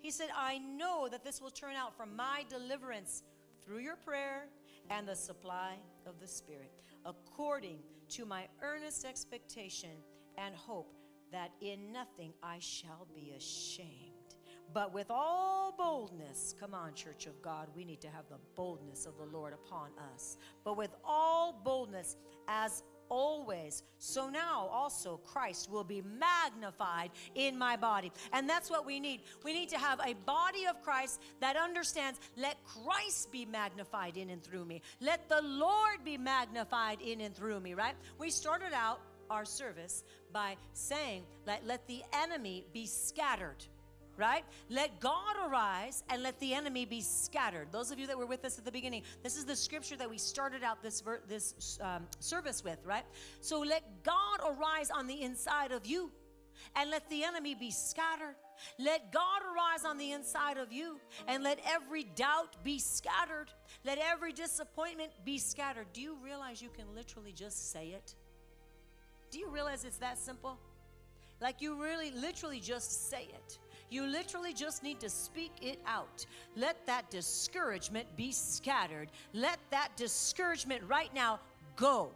He 0.00 0.10
said, 0.10 0.28
I 0.36 0.58
know 0.58 1.08
that 1.10 1.24
this 1.24 1.40
will 1.40 1.50
turn 1.50 1.74
out 1.74 1.96
for 1.96 2.06
my 2.06 2.44
deliverance 2.48 3.22
through 3.62 3.80
your 3.80 3.96
prayer 3.96 4.46
and 4.88 5.06
the 5.06 5.16
supply 5.16 5.74
of 6.06 6.20
the 6.20 6.26
Spirit, 6.26 6.72
according 7.04 7.78
to 8.10 8.24
my 8.24 8.48
earnest 8.62 9.04
expectation 9.04 9.90
and 10.36 10.54
hope 10.54 10.94
that 11.32 11.52
in 11.60 11.92
nothing 11.92 12.32
I 12.42 12.58
shall 12.58 13.06
be 13.14 13.32
ashamed, 13.36 14.34
But 14.72 14.94
with 14.94 15.10
all 15.10 15.72
boldness, 15.76 16.54
come 16.58 16.74
on, 16.74 16.94
Church 16.94 17.26
of 17.26 17.40
God, 17.42 17.68
we 17.74 17.84
need 17.84 18.00
to 18.02 18.08
have 18.08 18.28
the 18.28 18.38
boldness 18.54 19.04
of 19.06 19.16
the 19.16 19.24
Lord 19.24 19.52
upon 19.52 19.90
us. 20.14 20.36
But 20.64 20.76
with 20.76 20.94
all 21.04 21.60
boldness, 21.64 22.16
as 22.46 22.84
always. 23.10 23.82
So 23.98 24.30
now 24.30 24.68
also 24.72 25.18
Christ 25.18 25.70
will 25.70 25.84
be 25.84 26.02
magnified 26.02 27.10
in 27.34 27.58
my 27.58 27.76
body. 27.76 28.10
And 28.32 28.48
that's 28.48 28.70
what 28.70 28.86
we 28.86 28.98
need. 29.00 29.20
We 29.44 29.52
need 29.52 29.68
to 29.70 29.78
have 29.78 30.00
a 30.00 30.14
body 30.24 30.66
of 30.66 30.80
Christ 30.82 31.20
that 31.40 31.56
understands 31.56 32.18
let 32.36 32.56
Christ 32.64 33.30
be 33.30 33.44
magnified 33.44 34.16
in 34.16 34.30
and 34.30 34.42
through 34.42 34.64
me. 34.64 34.80
Let 35.00 35.28
the 35.28 35.42
Lord 35.42 36.04
be 36.04 36.16
magnified 36.16 37.02
in 37.02 37.20
and 37.20 37.34
through 37.34 37.60
me, 37.60 37.74
right? 37.74 37.94
We 38.18 38.30
started 38.30 38.72
out 38.72 39.00
our 39.28 39.44
service 39.44 40.04
by 40.32 40.56
saying, 40.72 41.24
let, 41.46 41.66
let 41.66 41.86
the 41.86 42.02
enemy 42.12 42.64
be 42.72 42.86
scattered 42.86 43.64
right? 44.20 44.44
Let 44.68 45.00
God 45.00 45.34
arise 45.48 46.04
and 46.10 46.22
let 46.22 46.38
the 46.38 46.52
enemy 46.52 46.84
be 46.84 47.00
scattered. 47.00 47.68
Those 47.72 47.90
of 47.90 47.98
you 47.98 48.06
that 48.06 48.18
were 48.18 48.26
with 48.26 48.44
us 48.44 48.58
at 48.58 48.64
the 48.64 48.70
beginning, 48.70 49.02
this 49.22 49.36
is 49.36 49.46
the 49.46 49.56
scripture 49.56 49.96
that 49.96 50.08
we 50.08 50.18
started 50.18 50.62
out 50.62 50.82
this 50.82 51.00
ver- 51.00 51.22
this 51.26 51.78
um, 51.80 52.06
service 52.20 52.62
with, 52.62 52.78
right? 52.84 53.04
So 53.40 53.60
let 53.60 53.82
God 54.04 54.40
arise 54.46 54.90
on 54.90 55.06
the 55.06 55.22
inside 55.22 55.72
of 55.72 55.86
you 55.86 56.12
and 56.76 56.90
let 56.90 57.08
the 57.08 57.24
enemy 57.24 57.54
be 57.54 57.70
scattered. 57.70 58.36
Let 58.78 59.10
God 59.10 59.40
arise 59.42 59.86
on 59.86 59.96
the 59.96 60.12
inside 60.12 60.58
of 60.58 60.70
you 60.70 61.00
and 61.26 61.42
let 61.42 61.58
every 61.66 62.04
doubt 62.04 62.62
be 62.62 62.78
scattered. 62.78 63.46
Let 63.84 63.98
every 63.98 64.32
disappointment 64.32 65.12
be 65.24 65.38
scattered. 65.38 65.86
Do 65.94 66.02
you 66.02 66.16
realize 66.22 66.60
you 66.60 66.68
can 66.68 66.94
literally 66.94 67.32
just 67.32 67.72
say 67.72 67.88
it? 67.88 68.14
Do 69.30 69.38
you 69.38 69.48
realize 69.48 69.84
it's 69.84 69.96
that 69.98 70.18
simple? 70.18 70.58
Like 71.40 71.62
you 71.62 71.80
really 71.80 72.10
literally 72.10 72.60
just 72.60 73.08
say 73.08 73.28
it. 73.32 73.58
You 73.90 74.06
literally 74.06 74.52
just 74.52 74.82
need 74.82 75.00
to 75.00 75.10
speak 75.10 75.52
it 75.60 75.80
out. 75.86 76.24
Let 76.56 76.86
that 76.86 77.10
discouragement 77.10 78.06
be 78.16 78.30
scattered. 78.30 79.10
Let 79.34 79.58
that 79.70 79.90
discouragement 79.96 80.82
right 80.88 81.12
now 81.14 81.40
go 81.76 82.12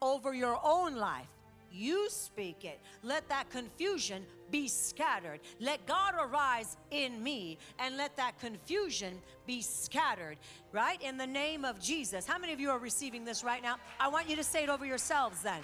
over 0.00 0.32
your 0.32 0.58
own 0.64 0.94
life. 0.96 1.26
You 1.72 2.08
speak 2.10 2.64
it. 2.64 2.80
Let 3.02 3.28
that 3.28 3.48
confusion 3.50 4.24
be 4.50 4.66
scattered. 4.66 5.40
Let 5.60 5.84
God 5.86 6.14
arise 6.20 6.76
in 6.90 7.22
me 7.22 7.58
and 7.78 7.96
let 7.96 8.16
that 8.16 8.38
confusion 8.40 9.20
be 9.46 9.62
scattered, 9.62 10.36
right? 10.72 11.00
In 11.00 11.16
the 11.16 11.26
name 11.26 11.64
of 11.64 11.80
Jesus. 11.80 12.26
How 12.26 12.38
many 12.38 12.52
of 12.52 12.60
you 12.60 12.70
are 12.70 12.78
receiving 12.78 13.24
this 13.24 13.44
right 13.44 13.62
now? 13.62 13.76
I 14.00 14.08
want 14.08 14.28
you 14.28 14.36
to 14.36 14.44
say 14.44 14.64
it 14.64 14.68
over 14.68 14.84
yourselves 14.84 15.42
then. 15.42 15.60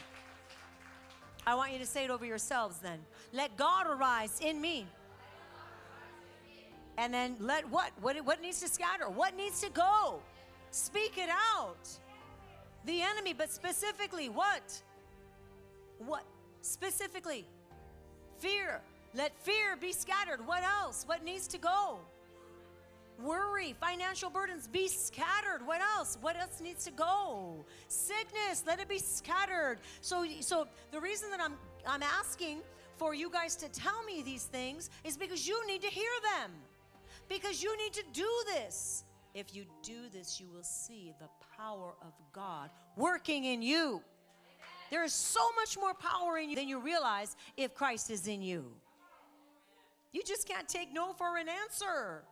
I 1.47 1.55
want 1.55 1.73
you 1.73 1.79
to 1.79 1.87
say 1.87 2.05
it 2.05 2.11
over 2.11 2.25
yourselves 2.25 2.79
then. 2.79 2.99
Let 3.33 3.57
God 3.57 3.87
arise 3.87 4.41
in 4.41 4.61
me 4.61 4.87
and 6.99 7.12
then 7.12 7.37
let 7.41 7.69
what? 7.71 7.91
What, 8.00 8.17
what 8.25 8.41
needs 8.41 8.61
to 8.61 8.69
scatter? 8.69 9.09
What 9.09 9.37
needs 9.37 9.61
to 9.61 9.71
go? 9.71 10.21
Speak 10.71 11.19
it 11.19 11.31
out. 11.31 11.88
The 12.85 13.03
enemy, 13.03 13.33
but 13.33 13.50
specifically 13.50 14.29
what? 14.29 14.83
What? 15.99 16.25
Specifically, 16.61 17.47
fear. 18.38 18.81
Let 19.15 19.38
fear 19.41 19.76
be 19.81 19.93
scattered. 19.93 20.47
What 20.47 20.62
else? 20.62 21.05
What 21.07 21.25
needs 21.25 21.47
to 21.49 21.59
go? 21.59 21.99
Worry, 23.23 23.75
financial 23.81 24.29
burdens 24.29 24.69
be 24.69 24.88
scattered. 24.88 25.65
What 25.65 25.81
else? 25.81 26.19
What 26.21 26.37
else 26.37 26.61
needs 26.61 26.85
to 26.85 26.91
go? 26.91 27.65
Sickness, 27.88 28.62
let 28.67 28.79
it 28.79 28.88
be 28.88 28.99
scattered. 28.99 29.79
So 30.03 30.26
so 30.41 30.67
the 30.93 31.00
reason 31.00 31.31
that 31.31 31.41
I'm 31.41 31.55
I'm 31.87 32.03
asking 32.03 32.61
for 32.97 33.15
you 33.15 33.31
guys 33.31 33.57
to 33.57 33.69
tell 33.71 34.03
me 34.05 34.23
these 34.23 34.45
things 34.45 34.91
is 35.03 35.17
because 35.17 35.49
you 35.49 35.67
need 35.67 35.81
to 35.83 35.88
hear 35.88 36.11
them 36.37 36.53
because 37.28 37.62
you 37.62 37.76
need 37.76 37.92
to 37.95 38.02
do 38.12 38.28
this. 38.54 39.04
If 39.35 39.54
you 39.54 39.64
do 39.83 40.09
this, 40.12 40.40
you 40.40 40.49
will 40.49 40.62
see 40.62 41.12
the 41.21 41.28
power 41.56 41.95
of 42.00 42.12
God 42.33 42.71
working 42.97 43.45
in 43.45 43.61
you. 43.61 44.00
There 44.90 45.04
is 45.04 45.12
so 45.12 45.40
much 45.56 45.76
more 45.76 45.95
power 45.95 46.38
in 46.38 46.49
you 46.49 46.56
than 46.56 46.68
you 46.68 46.78
realize 46.78 47.37
if 47.56 47.75
Christ 47.75 48.11
is 48.11 48.28
in 48.28 48.40
you. 48.40 48.73
You 50.12 50.23
just 50.23 50.49
can't 50.49 50.68
take 50.68 50.92
no 50.92 51.12
for 51.12 51.37
an 51.37 51.49
answer. 51.49 52.23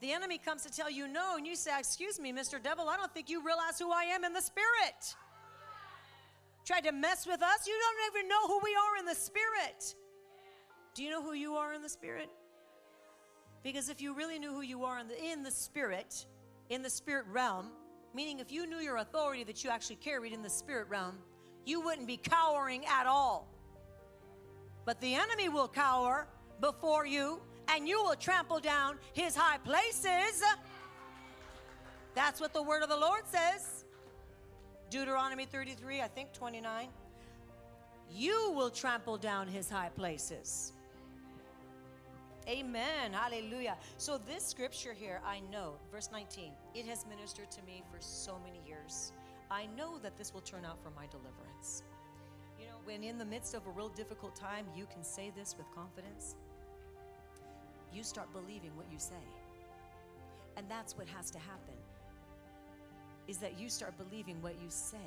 The 0.00 0.12
enemy 0.12 0.36
comes 0.36 0.62
to 0.64 0.70
tell 0.70 0.90
you 0.90 1.08
no, 1.08 1.36
and 1.38 1.46
you 1.46 1.56
say, 1.56 1.78
Excuse 1.78 2.20
me, 2.20 2.32
Mr. 2.32 2.62
Devil, 2.62 2.88
I 2.88 2.98
don't 2.98 3.12
think 3.14 3.30
you 3.30 3.42
realize 3.42 3.78
who 3.78 3.90
I 3.90 4.02
am 4.02 4.24
in 4.24 4.34
the 4.34 4.42
spirit. 4.42 5.14
Tried 6.66 6.84
to 6.84 6.92
mess 6.92 7.26
with 7.26 7.42
us? 7.42 7.66
You 7.66 7.74
don't 7.80 8.14
even 8.14 8.28
know 8.28 8.46
who 8.46 8.60
we 8.62 8.74
are 8.74 8.98
in 8.98 9.06
the 9.06 9.14
spirit. 9.14 9.94
Do 10.94 11.02
you 11.02 11.10
know 11.10 11.22
who 11.22 11.32
you 11.32 11.54
are 11.54 11.72
in 11.72 11.82
the 11.82 11.88
spirit? 11.88 12.28
Because 13.64 13.88
if 13.88 14.00
you 14.00 14.14
really 14.14 14.38
knew 14.38 14.52
who 14.52 14.60
you 14.60 14.84
are 14.84 15.00
in 15.00 15.08
the, 15.08 15.24
in 15.24 15.42
the 15.42 15.50
spirit, 15.50 16.26
in 16.68 16.82
the 16.82 16.90
spirit 16.90 17.24
realm, 17.32 17.70
meaning 18.14 18.38
if 18.38 18.52
you 18.52 18.66
knew 18.66 18.78
your 18.78 18.98
authority 18.98 19.42
that 19.42 19.64
you 19.64 19.70
actually 19.70 19.96
carried 19.96 20.32
in 20.32 20.42
the 20.42 20.50
spirit 20.50 20.86
realm, 20.88 21.16
you 21.64 21.80
wouldn't 21.80 22.06
be 22.06 22.18
cowering 22.18 22.84
at 22.84 23.06
all. 23.06 23.48
But 24.84 25.00
the 25.00 25.14
enemy 25.14 25.48
will 25.48 25.66
cower 25.66 26.28
before 26.60 27.06
you, 27.06 27.40
and 27.68 27.88
you 27.88 28.02
will 28.02 28.14
trample 28.14 28.60
down 28.60 28.98
his 29.14 29.34
high 29.34 29.56
places. 29.56 30.42
That's 32.14 32.42
what 32.42 32.52
the 32.52 32.62
word 32.62 32.82
of 32.82 32.90
the 32.90 32.96
Lord 32.96 33.22
says. 33.26 33.86
Deuteronomy 34.90 35.46
33, 35.46 36.02
I 36.02 36.08
think 36.08 36.34
29. 36.34 36.88
You 38.12 38.52
will 38.54 38.70
trample 38.70 39.16
down 39.16 39.48
his 39.48 39.70
high 39.70 39.88
places. 39.88 40.73
Amen. 42.48 43.12
Hallelujah. 43.12 43.76
So, 43.96 44.18
this 44.18 44.44
scripture 44.44 44.92
here, 44.92 45.20
I 45.24 45.40
know, 45.50 45.74
verse 45.90 46.10
19, 46.12 46.52
it 46.74 46.84
has 46.86 47.06
ministered 47.06 47.50
to 47.52 47.62
me 47.62 47.82
for 47.90 47.98
so 48.00 48.38
many 48.44 48.60
years. 48.66 49.12
I 49.50 49.66
know 49.76 49.98
that 49.98 50.18
this 50.18 50.34
will 50.34 50.42
turn 50.42 50.64
out 50.64 50.82
for 50.82 50.90
my 50.90 51.06
deliverance. 51.06 51.82
You 52.58 52.66
know, 52.66 52.76
when 52.84 53.02
in 53.02 53.16
the 53.16 53.24
midst 53.24 53.54
of 53.54 53.66
a 53.66 53.70
real 53.70 53.88
difficult 53.88 54.36
time, 54.36 54.66
you 54.76 54.86
can 54.92 55.02
say 55.02 55.32
this 55.34 55.54
with 55.56 55.66
confidence, 55.74 56.36
you 57.94 58.02
start 58.02 58.30
believing 58.32 58.76
what 58.76 58.86
you 58.92 58.98
say. 58.98 59.24
And 60.56 60.66
that's 60.68 60.96
what 60.96 61.08
has 61.08 61.30
to 61.30 61.38
happen 61.38 61.74
is 63.26 63.38
that 63.38 63.58
you 63.58 63.70
start 63.70 63.94
believing 63.96 64.40
what 64.42 64.54
you 64.60 64.68
say. 64.68 64.98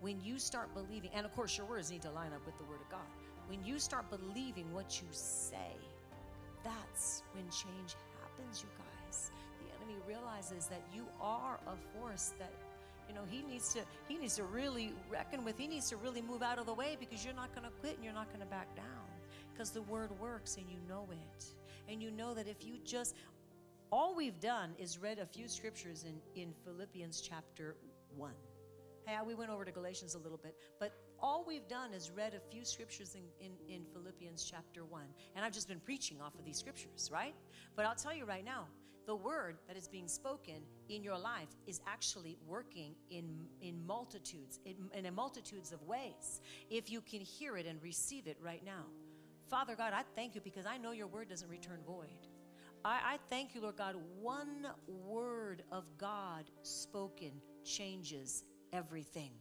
When 0.00 0.20
you 0.20 0.38
start 0.38 0.74
believing, 0.74 1.10
and 1.14 1.24
of 1.24 1.32
course, 1.32 1.56
your 1.56 1.66
words 1.66 1.92
need 1.92 2.02
to 2.02 2.10
line 2.10 2.32
up 2.32 2.44
with 2.44 2.58
the 2.58 2.64
Word 2.64 2.80
of 2.80 2.90
God. 2.90 3.06
When 3.46 3.64
you 3.64 3.78
start 3.78 4.06
believing 4.10 4.72
what 4.72 5.00
you 5.00 5.06
say, 5.12 5.76
that's 6.64 7.22
when 7.34 7.44
change 7.50 7.96
happens, 8.20 8.62
you 8.62 8.68
guys. 8.78 9.30
The 9.60 9.74
enemy 9.76 9.98
realizes 10.06 10.66
that 10.66 10.82
you 10.94 11.04
are 11.20 11.58
a 11.66 11.76
force 11.98 12.32
that 12.38 12.52
you 13.08 13.14
know 13.14 13.22
he 13.28 13.42
needs 13.42 13.72
to 13.74 13.80
he 14.08 14.16
needs 14.16 14.36
to 14.36 14.44
really 14.44 14.92
reckon 15.10 15.44
with 15.44 15.58
he 15.58 15.66
needs 15.66 15.88
to 15.90 15.96
really 15.96 16.22
move 16.22 16.42
out 16.42 16.58
of 16.58 16.66
the 16.66 16.74
way 16.74 16.96
because 16.98 17.24
you're 17.24 17.34
not 17.34 17.54
going 17.54 17.66
to 17.66 17.72
quit 17.80 17.96
and 17.96 18.04
you're 18.04 18.14
not 18.14 18.28
going 18.28 18.40
to 18.40 18.46
back 18.46 18.74
down 18.76 18.84
because 19.52 19.70
the 19.70 19.82
word 19.82 20.10
works 20.20 20.56
and 20.56 20.66
you 20.70 20.78
know 20.88 21.06
it 21.10 21.44
and 21.88 22.02
you 22.02 22.10
know 22.10 22.32
that 22.32 22.46
if 22.46 22.64
you 22.64 22.74
just 22.84 23.14
all 23.90 24.14
we've 24.14 24.40
done 24.40 24.70
is 24.78 24.98
read 24.98 25.18
a 25.18 25.26
few 25.26 25.48
scriptures 25.48 26.04
in 26.04 26.40
in 26.40 26.52
philippians 26.64 27.20
chapter 27.20 27.76
1 28.16 28.30
hey 29.06 29.16
we 29.26 29.34
went 29.34 29.50
over 29.50 29.64
to 29.64 29.72
galatians 29.72 30.14
a 30.14 30.18
little 30.18 30.38
bit 30.42 30.54
but 30.78 30.92
all 31.22 31.44
we've 31.46 31.68
done 31.68 31.94
is 31.94 32.10
read 32.10 32.34
a 32.34 32.40
few 32.50 32.64
scriptures 32.64 33.14
in, 33.14 33.22
in, 33.44 33.52
in, 33.72 33.84
Philippians 33.92 34.44
chapter 34.44 34.84
1. 34.84 35.02
And 35.36 35.44
I've 35.44 35.52
just 35.52 35.68
been 35.68 35.80
preaching 35.80 36.20
off 36.20 36.34
of 36.38 36.44
these 36.44 36.58
scriptures, 36.58 37.10
right? 37.12 37.34
But 37.76 37.86
I'll 37.86 37.94
tell 37.94 38.12
you 38.12 38.24
right 38.24 38.44
now, 38.44 38.66
the 39.06 39.14
word 39.14 39.56
that 39.66 39.76
is 39.76 39.88
being 39.88 40.08
spoken 40.08 40.62
in 40.88 41.02
your 41.02 41.18
life 41.18 41.48
is 41.66 41.80
actually 41.86 42.36
working 42.46 42.94
in, 43.10 43.46
in 43.60 43.84
multitudes, 43.86 44.60
in, 44.64 44.76
in 44.94 45.06
a 45.06 45.12
multitudes 45.12 45.72
of 45.72 45.82
ways, 45.84 46.40
if 46.70 46.90
you 46.90 47.00
can 47.00 47.20
hear 47.20 47.56
it 47.56 47.66
and 47.66 47.82
receive 47.82 48.26
it 48.26 48.36
right 48.40 48.64
now. 48.64 48.84
Father 49.48 49.74
God, 49.76 49.92
I 49.92 50.02
thank 50.14 50.34
you 50.34 50.40
because 50.40 50.66
I 50.66 50.78
know 50.78 50.92
your 50.92 51.08
word 51.08 51.28
doesn't 51.28 51.48
return 51.48 51.80
void. 51.86 52.28
I, 52.84 53.14
I 53.14 53.18
thank 53.28 53.54
you, 53.54 53.60
Lord 53.60 53.76
God. 53.76 53.96
One 54.20 54.66
word 54.86 55.62
of 55.70 55.84
God 55.98 56.44
spoken 56.62 57.32
changes 57.64 58.44
everything. 58.72 59.32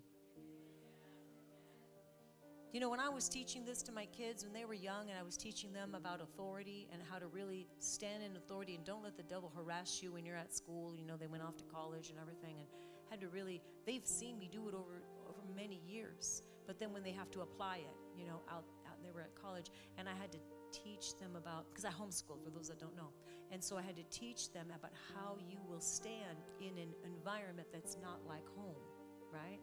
You 2.72 2.80
know, 2.80 2.90
when 2.90 3.02
I 3.02 3.10
was 3.10 3.28
teaching 3.28 3.66
this 3.66 3.82
to 3.84 3.92
my 3.92 4.06
kids 4.06 4.46
when 4.46 4.54
they 4.54 4.64
were 4.64 4.74
young 4.74 5.10
and 5.10 5.20
I 5.20 5.24
was 5.24 5.36
teaching 5.36 5.74
them 5.74 5.94
about 5.94 6.22
authority 6.22 6.88
and 6.94 7.02
how 7.12 7.20
to 7.20 7.28
really 7.28 7.68
stand 7.80 8.24
in 8.24 8.38
authority 8.38 8.76
and 8.76 8.86
don't 8.86 9.04
let 9.04 9.18
the 9.18 9.24
devil 9.24 9.52
harass 9.54 10.02
you 10.02 10.14
when 10.14 10.26
you're 10.26 10.38
at 10.38 10.54
school, 10.54 10.96
you 10.96 11.06
know, 11.06 11.18
they 11.18 11.28
went 11.28 11.44
off 11.44 11.58
to 11.58 11.66
college 11.66 12.12
and 12.12 12.18
everything 12.18 12.56
and 12.60 12.68
had 13.10 13.20
to 13.20 13.28
really, 13.28 13.62
they've 13.86 14.08
seen 14.08 14.40
me 14.40 14.48
do 14.50 14.70
it 14.70 14.74
over, 14.74 15.04
over 15.28 15.42
many 15.54 15.82
years. 15.86 16.44
But 16.66 16.80
then 16.80 16.94
when 16.94 17.04
they 17.04 17.12
have 17.12 17.30
to 17.32 17.42
apply 17.42 17.80
it, 17.80 17.96
you 18.18 18.26
know, 18.26 18.40
out, 18.50 18.64
out 18.88 19.04
they 19.04 19.12
were 19.12 19.20
at 19.20 19.36
college 19.36 19.70
and 19.98 20.08
I 20.08 20.14
had 20.14 20.32
to 20.32 20.38
teach 20.72 21.18
them 21.20 21.36
about, 21.36 21.66
because 21.70 21.84
I 21.84 21.90
homeschooled 21.90 22.42
for 22.42 22.52
those 22.56 22.70
that 22.70 22.80
don't 22.80 22.96
know. 22.96 23.12
And 23.52 23.62
so 23.62 23.78
I 23.78 23.82
had 23.82 23.98
to 23.98 24.04
teach 24.18 24.54
them 24.54 24.68
about 24.74 24.92
how 25.14 25.36
you 25.46 25.58
will 25.68 25.82
stand 25.82 26.40
in 26.62 26.78
an 26.78 26.94
environment 27.04 27.68
that's 27.74 27.98
not 28.02 28.22
like 28.26 28.48
home, 28.56 28.80
right? 29.30 29.60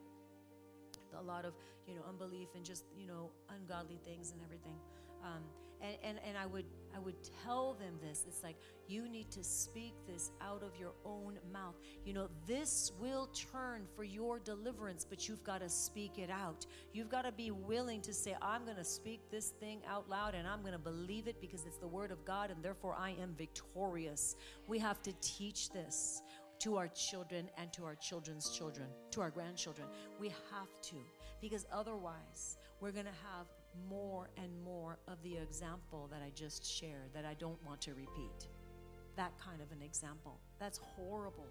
A 1.17 1.21
lot 1.21 1.45
of 1.45 1.53
you 1.87 1.95
know 1.95 2.01
unbelief 2.07 2.49
and 2.55 2.63
just 2.63 2.85
you 2.97 3.07
know 3.07 3.29
ungodly 3.55 3.99
things 4.05 4.31
and 4.31 4.41
everything 4.43 4.75
um, 5.23 5.43
and, 5.81 5.97
and 6.03 6.19
and 6.27 6.37
i 6.37 6.45
would 6.45 6.65
I 6.95 6.99
would 6.99 7.15
tell 7.43 7.73
them 7.73 7.93
this. 8.01 8.25
It's 8.27 8.43
like, 8.43 8.55
you 8.87 9.07
need 9.07 9.29
to 9.31 9.43
speak 9.43 9.93
this 10.07 10.31
out 10.41 10.63
of 10.63 10.75
your 10.79 10.93
own 11.05 11.37
mouth. 11.53 11.75
You 12.05 12.13
know, 12.13 12.29
this 12.47 12.91
will 12.99 13.27
turn 13.27 13.85
for 13.95 14.03
your 14.03 14.39
deliverance, 14.39 15.05
but 15.07 15.27
you've 15.27 15.43
got 15.43 15.61
to 15.61 15.69
speak 15.69 16.17
it 16.17 16.29
out. 16.29 16.65
You've 16.93 17.09
got 17.09 17.23
to 17.23 17.31
be 17.31 17.51
willing 17.51 18.01
to 18.01 18.13
say, 18.13 18.35
I'm 18.41 18.65
going 18.65 18.77
to 18.77 18.83
speak 18.83 19.21
this 19.29 19.49
thing 19.59 19.81
out 19.87 20.09
loud 20.09 20.35
and 20.35 20.47
I'm 20.47 20.61
going 20.61 20.73
to 20.73 20.79
believe 20.79 21.27
it 21.27 21.39
because 21.39 21.65
it's 21.65 21.77
the 21.77 21.87
word 21.87 22.11
of 22.11 22.25
God 22.25 22.49
and 22.49 22.63
therefore 22.63 22.95
I 22.97 23.11
am 23.21 23.35
victorious. 23.37 24.35
We 24.67 24.79
have 24.79 25.01
to 25.03 25.13
teach 25.21 25.69
this 25.69 26.21
to 26.59 26.77
our 26.77 26.87
children 26.89 27.49
and 27.57 27.71
to 27.73 27.85
our 27.85 27.95
children's 27.95 28.49
children, 28.49 28.87
to 29.11 29.21
our 29.21 29.29
grandchildren. 29.29 29.87
We 30.19 30.27
have 30.27 30.81
to, 30.83 30.95
because 31.41 31.65
otherwise, 31.71 32.57
we're 32.81 32.91
going 32.91 33.05
to 33.05 33.11
have 33.11 33.47
more 33.89 34.29
and 34.37 34.51
more 34.63 34.97
of 35.07 35.21
the 35.23 35.37
example 35.37 36.07
that 36.11 36.21
I 36.25 36.31
just 36.35 36.65
shared 36.65 37.13
that 37.13 37.25
I 37.25 37.33
don't 37.35 37.63
want 37.65 37.81
to 37.81 37.91
repeat 37.91 38.47
that 39.15 39.31
kind 39.37 39.61
of 39.61 39.71
an 39.71 39.81
example. 39.81 40.39
That's 40.59 40.79
horrible 40.95 41.47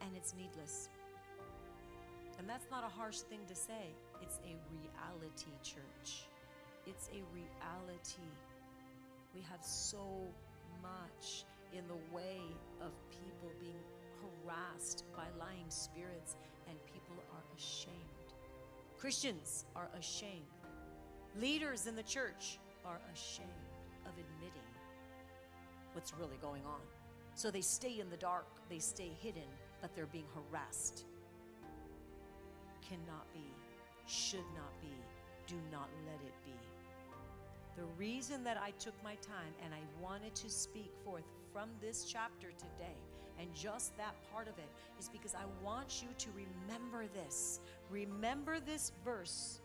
and 0.00 0.10
it's 0.16 0.34
needless. 0.34 0.88
And 2.38 2.48
that's 2.48 2.66
not 2.70 2.84
a 2.84 2.88
harsh 2.88 3.18
thing 3.18 3.40
to 3.48 3.54
say. 3.54 3.94
It's 4.20 4.38
a 4.44 4.56
reality, 4.70 5.52
church. 5.62 6.26
It's 6.86 7.08
a 7.08 7.22
reality. 7.34 8.30
We 9.34 9.40
have 9.50 9.62
so 9.62 10.26
much 10.80 11.44
in 11.72 11.84
the 11.88 12.14
way 12.14 12.40
of 12.80 12.90
people 13.10 13.50
being 13.60 13.82
harassed 14.22 15.04
by 15.16 15.26
lying 15.38 15.66
spirits, 15.68 16.36
and 16.68 16.76
people 16.86 17.16
are 17.32 17.44
ashamed. 17.56 17.96
Christians 18.98 19.64
are 19.74 19.88
ashamed. 19.98 20.46
Leaders 21.40 21.86
in 21.86 21.96
the 21.96 22.02
church 22.02 22.58
are 22.84 23.00
ashamed 23.12 23.48
of 24.06 24.12
admitting 24.12 24.62
what's 25.92 26.12
really 26.18 26.38
going 26.40 26.64
on. 26.64 26.80
So 27.34 27.50
they 27.50 27.60
stay 27.60 28.00
in 28.00 28.10
the 28.10 28.16
dark, 28.16 28.46
they 28.68 28.78
stay 28.78 29.10
hidden, 29.20 29.48
but 29.80 29.94
they're 29.94 30.06
being 30.06 30.26
harassed. 30.34 31.04
Cannot 32.88 33.32
be, 33.32 33.46
should 34.06 34.44
not 34.54 34.80
be, 34.80 34.94
do 35.46 35.56
not 35.70 35.88
let 36.06 36.20
it 36.26 36.34
be. 36.44 36.52
The 37.76 37.84
reason 37.98 38.44
that 38.44 38.58
I 38.62 38.70
took 38.72 38.94
my 39.02 39.14
time 39.16 39.54
and 39.64 39.72
I 39.72 39.80
wanted 40.02 40.34
to 40.36 40.50
speak 40.50 40.92
forth 41.04 41.24
from 41.52 41.70
this 41.80 42.04
chapter 42.04 42.48
today 42.50 42.98
and 43.38 43.52
just 43.54 43.96
that 43.96 44.14
part 44.32 44.48
of 44.48 44.58
it 44.58 44.68
is 44.98 45.08
because 45.08 45.34
I 45.34 45.44
want 45.64 46.02
you 46.02 46.08
to 46.18 46.28
remember 46.34 47.06
this. 47.14 47.60
Remember 47.90 48.60
this 48.60 48.92
verse. 49.04 49.60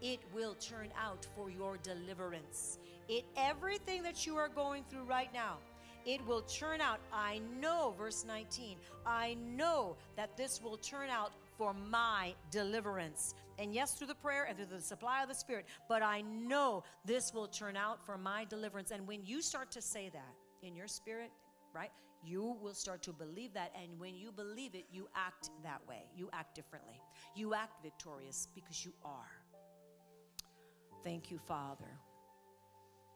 It 0.00 0.20
will 0.34 0.54
turn 0.54 0.88
out 0.98 1.26
for 1.36 1.50
your 1.50 1.78
deliverance. 1.78 2.78
It 3.08 3.24
everything 3.36 4.02
that 4.02 4.26
you 4.26 4.36
are 4.36 4.48
going 4.48 4.84
through 4.90 5.04
right 5.04 5.32
now 5.32 5.58
it 6.04 6.24
will 6.26 6.42
turn 6.42 6.80
out. 6.80 7.00
I 7.12 7.40
know, 7.60 7.94
verse 7.96 8.24
19, 8.26 8.76
I 9.06 9.34
know 9.34 9.96
that 10.16 10.36
this 10.36 10.62
will 10.62 10.76
turn 10.76 11.08
out 11.08 11.32
for 11.56 11.72
my 11.72 12.34
deliverance. 12.50 13.34
And 13.58 13.72
yes, 13.72 13.94
through 13.94 14.08
the 14.08 14.14
prayer 14.16 14.44
and 14.44 14.56
through 14.56 14.76
the 14.76 14.82
supply 14.82 15.22
of 15.22 15.28
the 15.28 15.34
Spirit, 15.34 15.66
but 15.88 16.02
I 16.02 16.22
know 16.22 16.82
this 17.04 17.32
will 17.32 17.46
turn 17.46 17.76
out 17.76 18.04
for 18.04 18.18
my 18.18 18.44
deliverance. 18.44 18.90
And 18.90 19.06
when 19.06 19.24
you 19.24 19.40
start 19.40 19.70
to 19.72 19.82
say 19.82 20.10
that 20.12 20.34
in 20.66 20.74
your 20.74 20.88
spirit, 20.88 21.30
right, 21.74 21.90
you 22.22 22.56
will 22.62 22.74
start 22.74 23.02
to 23.02 23.12
believe 23.12 23.52
that. 23.54 23.72
And 23.80 23.98
when 23.98 24.16
you 24.16 24.32
believe 24.32 24.74
it, 24.74 24.86
you 24.90 25.08
act 25.14 25.50
that 25.62 25.80
way. 25.88 26.04
You 26.16 26.30
act 26.32 26.54
differently. 26.54 27.00
You 27.34 27.54
act 27.54 27.82
victorious 27.82 28.48
because 28.54 28.84
you 28.84 28.92
are. 29.04 29.30
Thank 31.02 31.30
you, 31.30 31.38
Father. 31.38 31.98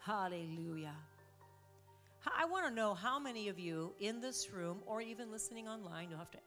Hallelujah. 0.01 0.95
I 2.37 2.45
want 2.45 2.67
to 2.67 2.75
know 2.75 2.95
how 2.95 3.19
many 3.19 3.49
of 3.49 3.59
you 3.59 3.95
in 4.01 4.21
this 4.21 4.53
room 4.53 4.81
or 4.87 5.01
even 5.01 5.31
listening 5.31 5.69
online, 5.69 6.11
you'll 6.11 6.19
have 6.19 6.31
to 6.33 6.39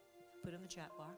put 0.44 0.54
in 0.54 0.62
the 0.62 0.68
chat 0.68 0.90
bar, 0.98 1.16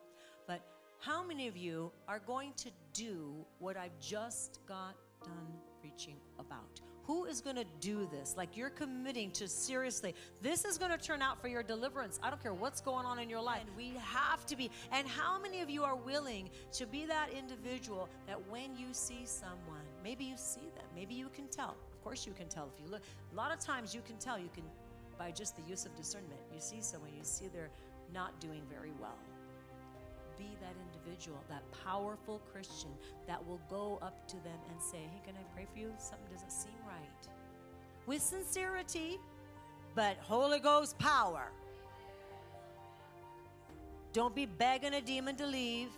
but 0.47 0.61
how 0.99 1.23
many 1.23 1.47
of 1.47 1.57
you 1.57 1.91
are 2.07 2.19
going 2.19 2.53
to 2.57 2.69
do 2.93 3.33
what 3.59 3.75
I've 3.75 3.99
just 3.99 4.59
got 4.67 4.95
done 5.23 5.47
preaching 5.81 6.15
about? 6.39 6.79
Who 7.05 7.25
is 7.25 7.41
going 7.41 7.57
to 7.57 7.65
do 7.81 8.07
this? 8.11 8.35
Like 8.37 8.55
you're 8.55 8.69
committing 8.69 9.31
to 9.31 9.47
seriously, 9.47 10.15
this 10.41 10.63
is 10.63 10.77
going 10.77 10.91
to 10.91 10.97
turn 10.97 11.21
out 11.21 11.41
for 11.41 11.49
your 11.49 11.61
deliverance. 11.61 12.17
I 12.23 12.29
don't 12.29 12.41
care 12.41 12.53
what's 12.53 12.79
going 12.79 13.05
on 13.05 13.19
in 13.19 13.29
your 13.29 13.41
life. 13.41 13.61
And 13.67 13.75
we 13.75 13.99
have 14.01 14.45
to 14.45 14.55
be. 14.55 14.71
And 14.91 15.05
how 15.05 15.39
many 15.39 15.59
of 15.61 15.69
you 15.69 15.83
are 15.83 15.97
willing 15.97 16.49
to 16.73 16.85
be 16.85 17.05
that 17.05 17.29
individual 17.37 18.07
that 18.25 18.39
when 18.49 18.77
you 18.77 18.87
see 18.93 19.23
someone, 19.25 19.83
maybe 20.01 20.23
you 20.23 20.37
see 20.37 20.69
them, 20.75 20.85
maybe 20.95 21.13
you 21.13 21.27
can 21.35 21.47
tell, 21.49 21.75
Of 21.91 22.03
course 22.03 22.25
you 22.25 22.31
can 22.31 22.47
tell 22.47 22.69
if 22.73 22.81
you 22.81 22.89
look. 22.89 23.01
A 23.33 23.35
lot 23.35 23.51
of 23.51 23.59
times 23.59 23.93
you 23.93 24.01
can 24.01 24.17
tell, 24.17 24.39
you 24.39 24.49
can, 24.53 24.63
by 25.17 25.31
just 25.31 25.57
the 25.57 25.63
use 25.63 25.85
of 25.85 25.93
discernment, 25.95 26.39
you 26.53 26.61
see 26.61 26.81
someone, 26.81 27.11
you 27.17 27.23
see 27.23 27.49
they're 27.53 27.71
not 28.13 28.39
doing 28.39 28.61
very 28.69 28.93
well. 29.01 29.17
Be 30.37 30.55
that 30.61 30.75
individual, 30.87 31.43
that 31.49 31.63
powerful 31.83 32.41
Christian 32.51 32.91
that 33.27 33.45
will 33.45 33.59
go 33.69 33.99
up 34.01 34.25
to 34.29 34.35
them 34.37 34.59
and 34.71 34.81
say, 34.81 34.99
Hey, 34.99 35.21
can 35.25 35.35
I 35.35 35.43
pray 35.53 35.67
for 35.71 35.79
you? 35.79 35.93
Something 35.97 36.31
doesn't 36.31 36.51
seem. 36.51 36.82
With 38.05 38.21
sincerity, 38.21 39.19
but 39.95 40.17
Holy 40.17 40.59
Ghost 40.59 40.97
power. 40.99 41.51
Don't 44.11 44.35
be 44.35 44.45
begging 44.45 44.93
a 44.93 45.01
demon 45.01 45.35
to 45.37 45.45
leave, 45.45 45.89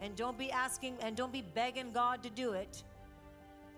and 0.00 0.16
don't 0.16 0.38
be 0.38 0.50
asking, 0.50 0.96
and 1.00 1.16
don't 1.16 1.32
be 1.32 1.42
begging 1.42 1.92
God 1.92 2.22
to 2.22 2.30
do 2.30 2.52
it. 2.52 2.82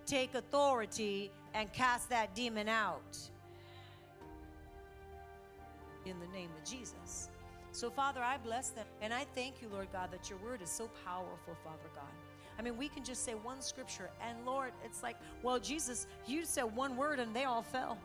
Take 0.04 0.34
authority 0.34 1.32
and 1.54 1.72
cast 1.72 2.08
that 2.10 2.34
demon 2.34 2.68
out 2.68 3.18
in 6.04 6.18
the 6.20 6.26
name 6.28 6.50
of 6.56 6.68
Jesus. 6.68 7.28
So, 7.72 7.90
Father, 7.90 8.22
I 8.22 8.38
bless 8.38 8.70
them. 8.70 8.86
And 9.02 9.12
I 9.12 9.26
thank 9.34 9.60
you, 9.60 9.68
Lord 9.68 9.88
God, 9.92 10.10
that 10.12 10.30
your 10.30 10.38
word 10.38 10.62
is 10.62 10.70
so 10.70 10.88
powerful, 11.04 11.56
Father 11.64 11.90
God. 11.94 12.04
I 12.58 12.62
mean, 12.62 12.76
we 12.76 12.88
can 12.88 13.04
just 13.04 13.24
say 13.24 13.34
one 13.34 13.60
scripture, 13.60 14.10
and 14.26 14.44
Lord, 14.46 14.72
it's 14.84 15.02
like, 15.02 15.16
well, 15.42 15.58
Jesus, 15.58 16.06
you 16.26 16.44
said 16.44 16.64
one 16.64 16.96
word 16.96 17.20
and 17.20 17.34
they 17.34 17.44
all 17.44 17.62
fell. 17.62 17.98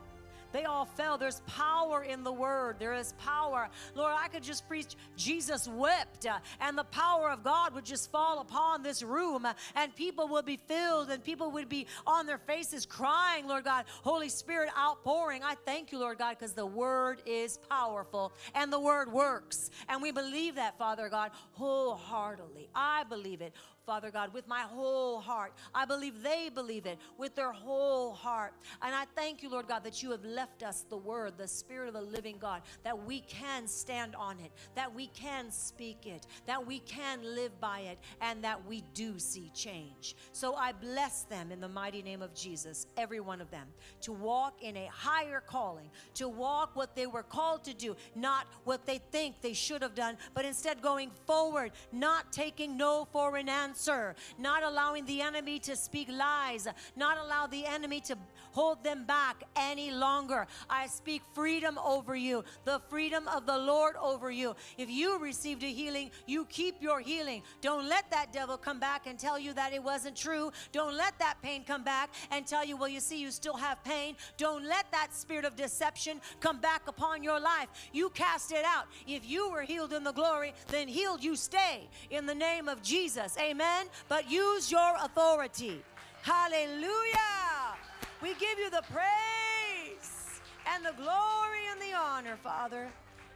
They 0.52 0.64
all 0.64 0.84
fell. 0.84 1.18
There's 1.18 1.40
power 1.46 2.02
in 2.02 2.22
the 2.22 2.32
word. 2.32 2.76
There 2.78 2.94
is 2.94 3.14
power. 3.14 3.68
Lord, 3.94 4.12
I 4.16 4.28
could 4.28 4.42
just 4.42 4.68
preach 4.68 4.94
Jesus 5.16 5.66
wept, 5.66 6.26
uh, 6.26 6.38
and 6.60 6.76
the 6.76 6.84
power 6.84 7.30
of 7.30 7.42
God 7.42 7.74
would 7.74 7.84
just 7.84 8.10
fall 8.10 8.40
upon 8.40 8.82
this 8.82 9.02
room, 9.02 9.46
uh, 9.46 9.54
and 9.74 9.94
people 9.96 10.28
would 10.28 10.44
be 10.44 10.58
filled, 10.68 11.10
and 11.10 11.24
people 11.24 11.50
would 11.52 11.68
be 11.68 11.86
on 12.06 12.26
their 12.26 12.38
faces 12.38 12.84
crying, 12.86 13.48
Lord 13.48 13.64
God, 13.64 13.86
Holy 14.02 14.28
Spirit 14.28 14.70
outpouring. 14.78 15.42
I 15.42 15.54
thank 15.64 15.90
you, 15.90 15.98
Lord 15.98 16.18
God, 16.18 16.36
because 16.38 16.52
the 16.52 16.66
word 16.66 17.22
is 17.24 17.58
powerful 17.70 18.32
and 18.54 18.72
the 18.72 18.80
word 18.80 19.10
works. 19.10 19.70
And 19.88 20.02
we 20.02 20.12
believe 20.12 20.56
that, 20.56 20.76
Father 20.78 21.08
God, 21.08 21.30
wholeheartedly. 21.52 22.68
I 22.74 23.04
believe 23.04 23.40
it 23.40 23.54
Father 23.84 24.12
God, 24.12 24.32
with 24.32 24.46
my 24.46 24.60
whole 24.60 25.20
heart. 25.20 25.52
I 25.74 25.84
believe 25.84 26.22
they 26.22 26.50
believe 26.54 26.86
it 26.86 26.98
with 27.18 27.34
their 27.34 27.50
whole 27.50 28.12
heart. 28.12 28.54
And 28.80 28.94
I 28.94 29.06
thank 29.16 29.42
you, 29.42 29.50
Lord 29.50 29.66
God, 29.66 29.82
that 29.82 30.02
you 30.02 30.12
have 30.12 30.24
left 30.24 30.62
us 30.62 30.84
the 30.88 30.96
word, 30.96 31.34
the 31.36 31.48
Spirit 31.48 31.88
of 31.88 31.94
the 31.94 32.00
living 32.00 32.36
God, 32.38 32.62
that 32.84 33.04
we 33.04 33.20
can 33.22 33.66
stand 33.66 34.14
on 34.14 34.38
it, 34.38 34.52
that 34.76 34.94
we 34.94 35.08
can 35.08 35.50
speak 35.50 36.06
it, 36.06 36.26
that 36.46 36.64
we 36.64 36.78
can 36.80 37.22
live 37.22 37.58
by 37.60 37.80
it, 37.80 37.98
and 38.20 38.42
that 38.44 38.64
we 38.66 38.84
do 38.94 39.18
see 39.18 39.50
change. 39.52 40.14
So 40.32 40.54
I 40.54 40.72
bless 40.72 41.24
them 41.24 41.50
in 41.50 41.60
the 41.60 41.68
mighty 41.68 42.02
name 42.02 42.22
of 42.22 42.34
Jesus, 42.34 42.86
every 42.96 43.20
one 43.20 43.40
of 43.40 43.50
them, 43.50 43.66
to 44.02 44.12
walk 44.12 44.62
in 44.62 44.76
a 44.76 44.86
higher 44.92 45.42
calling, 45.44 45.90
to 46.14 46.28
walk 46.28 46.76
what 46.76 46.94
they 46.94 47.06
were 47.06 47.24
called 47.24 47.64
to 47.64 47.74
do, 47.74 47.96
not 48.14 48.46
what 48.62 48.86
they 48.86 48.98
think 49.10 49.40
they 49.40 49.54
should 49.54 49.82
have 49.82 49.96
done, 49.96 50.16
but 50.34 50.44
instead 50.44 50.80
going 50.80 51.10
forward, 51.26 51.72
not 51.90 52.32
taking 52.32 52.76
no 52.76 53.08
for 53.12 53.36
an 53.36 53.48
answer 53.48 53.71
answer, 53.72 54.14
not 54.38 54.62
allowing 54.62 55.06
the 55.06 55.22
enemy 55.22 55.58
to 55.58 55.74
speak 55.74 56.06
lies, 56.10 56.68
not 56.94 57.16
allow 57.16 57.46
the 57.46 57.64
enemy 57.64 58.00
to 58.00 58.14
hold 58.50 58.84
them 58.84 59.06
back 59.06 59.44
any 59.56 59.90
longer. 59.90 60.46
I 60.68 60.88
speak 60.88 61.22
freedom 61.32 61.78
over 61.78 62.14
you, 62.14 62.44
the 62.66 62.82
freedom 62.90 63.26
of 63.28 63.46
the 63.46 63.56
Lord 63.56 63.96
over 63.96 64.30
you. 64.30 64.54
If 64.76 64.90
you 64.90 65.18
received 65.18 65.62
a 65.62 65.72
healing, 65.72 66.10
you 66.26 66.44
keep 66.44 66.82
your 66.82 67.00
healing. 67.00 67.42
Don't 67.62 67.88
let 67.88 68.10
that 68.10 68.30
devil 68.30 68.58
come 68.58 68.78
back 68.78 69.06
and 69.06 69.18
tell 69.18 69.38
you 69.38 69.54
that 69.54 69.72
it 69.72 69.82
wasn't 69.82 70.16
true. 70.16 70.52
Don't 70.70 70.94
let 70.94 71.18
that 71.18 71.36
pain 71.42 71.64
come 71.64 71.82
back 71.82 72.10
and 72.30 72.46
tell 72.46 72.66
you, 72.66 72.76
well, 72.76 72.90
you 72.90 73.00
see, 73.00 73.18
you 73.18 73.30
still 73.30 73.56
have 73.56 73.82
pain. 73.84 74.16
Don't 74.36 74.66
let 74.66 74.84
that 74.92 75.14
spirit 75.14 75.46
of 75.46 75.56
deception 75.56 76.20
come 76.40 76.60
back 76.60 76.82
upon 76.88 77.22
your 77.22 77.40
life. 77.40 77.68
You 77.90 78.10
cast 78.10 78.52
it 78.52 78.66
out. 78.66 78.84
If 79.06 79.26
you 79.26 79.50
were 79.50 79.62
healed 79.62 79.94
in 79.94 80.04
the 80.04 80.12
glory, 80.12 80.52
then 80.68 80.88
healed 80.88 81.24
you 81.24 81.36
stay 81.36 81.88
in 82.10 82.26
the 82.26 82.34
name 82.34 82.68
of 82.68 82.82
Jesus. 82.82 83.34
Amen. 83.40 83.61
Amen. 83.62 83.86
But 84.08 84.28
use 84.28 84.72
your 84.72 84.96
authority. 85.02 85.82
Hallelujah. 86.22 87.76
We 88.20 88.34
give 88.34 88.58
you 88.58 88.70
the 88.70 88.82
praise 88.90 90.40
and 90.66 90.84
the 90.84 90.92
glory 91.00 91.60
and 91.70 91.80
the 91.80 91.96
honor, 91.96 92.36
Father, 92.42 92.90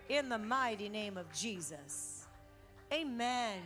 in 0.09 0.29
the 0.29 0.39
mighty 0.39 0.89
name 0.89 1.17
of 1.17 1.33
Jesus. 1.33 2.27
Amen. 2.93 3.59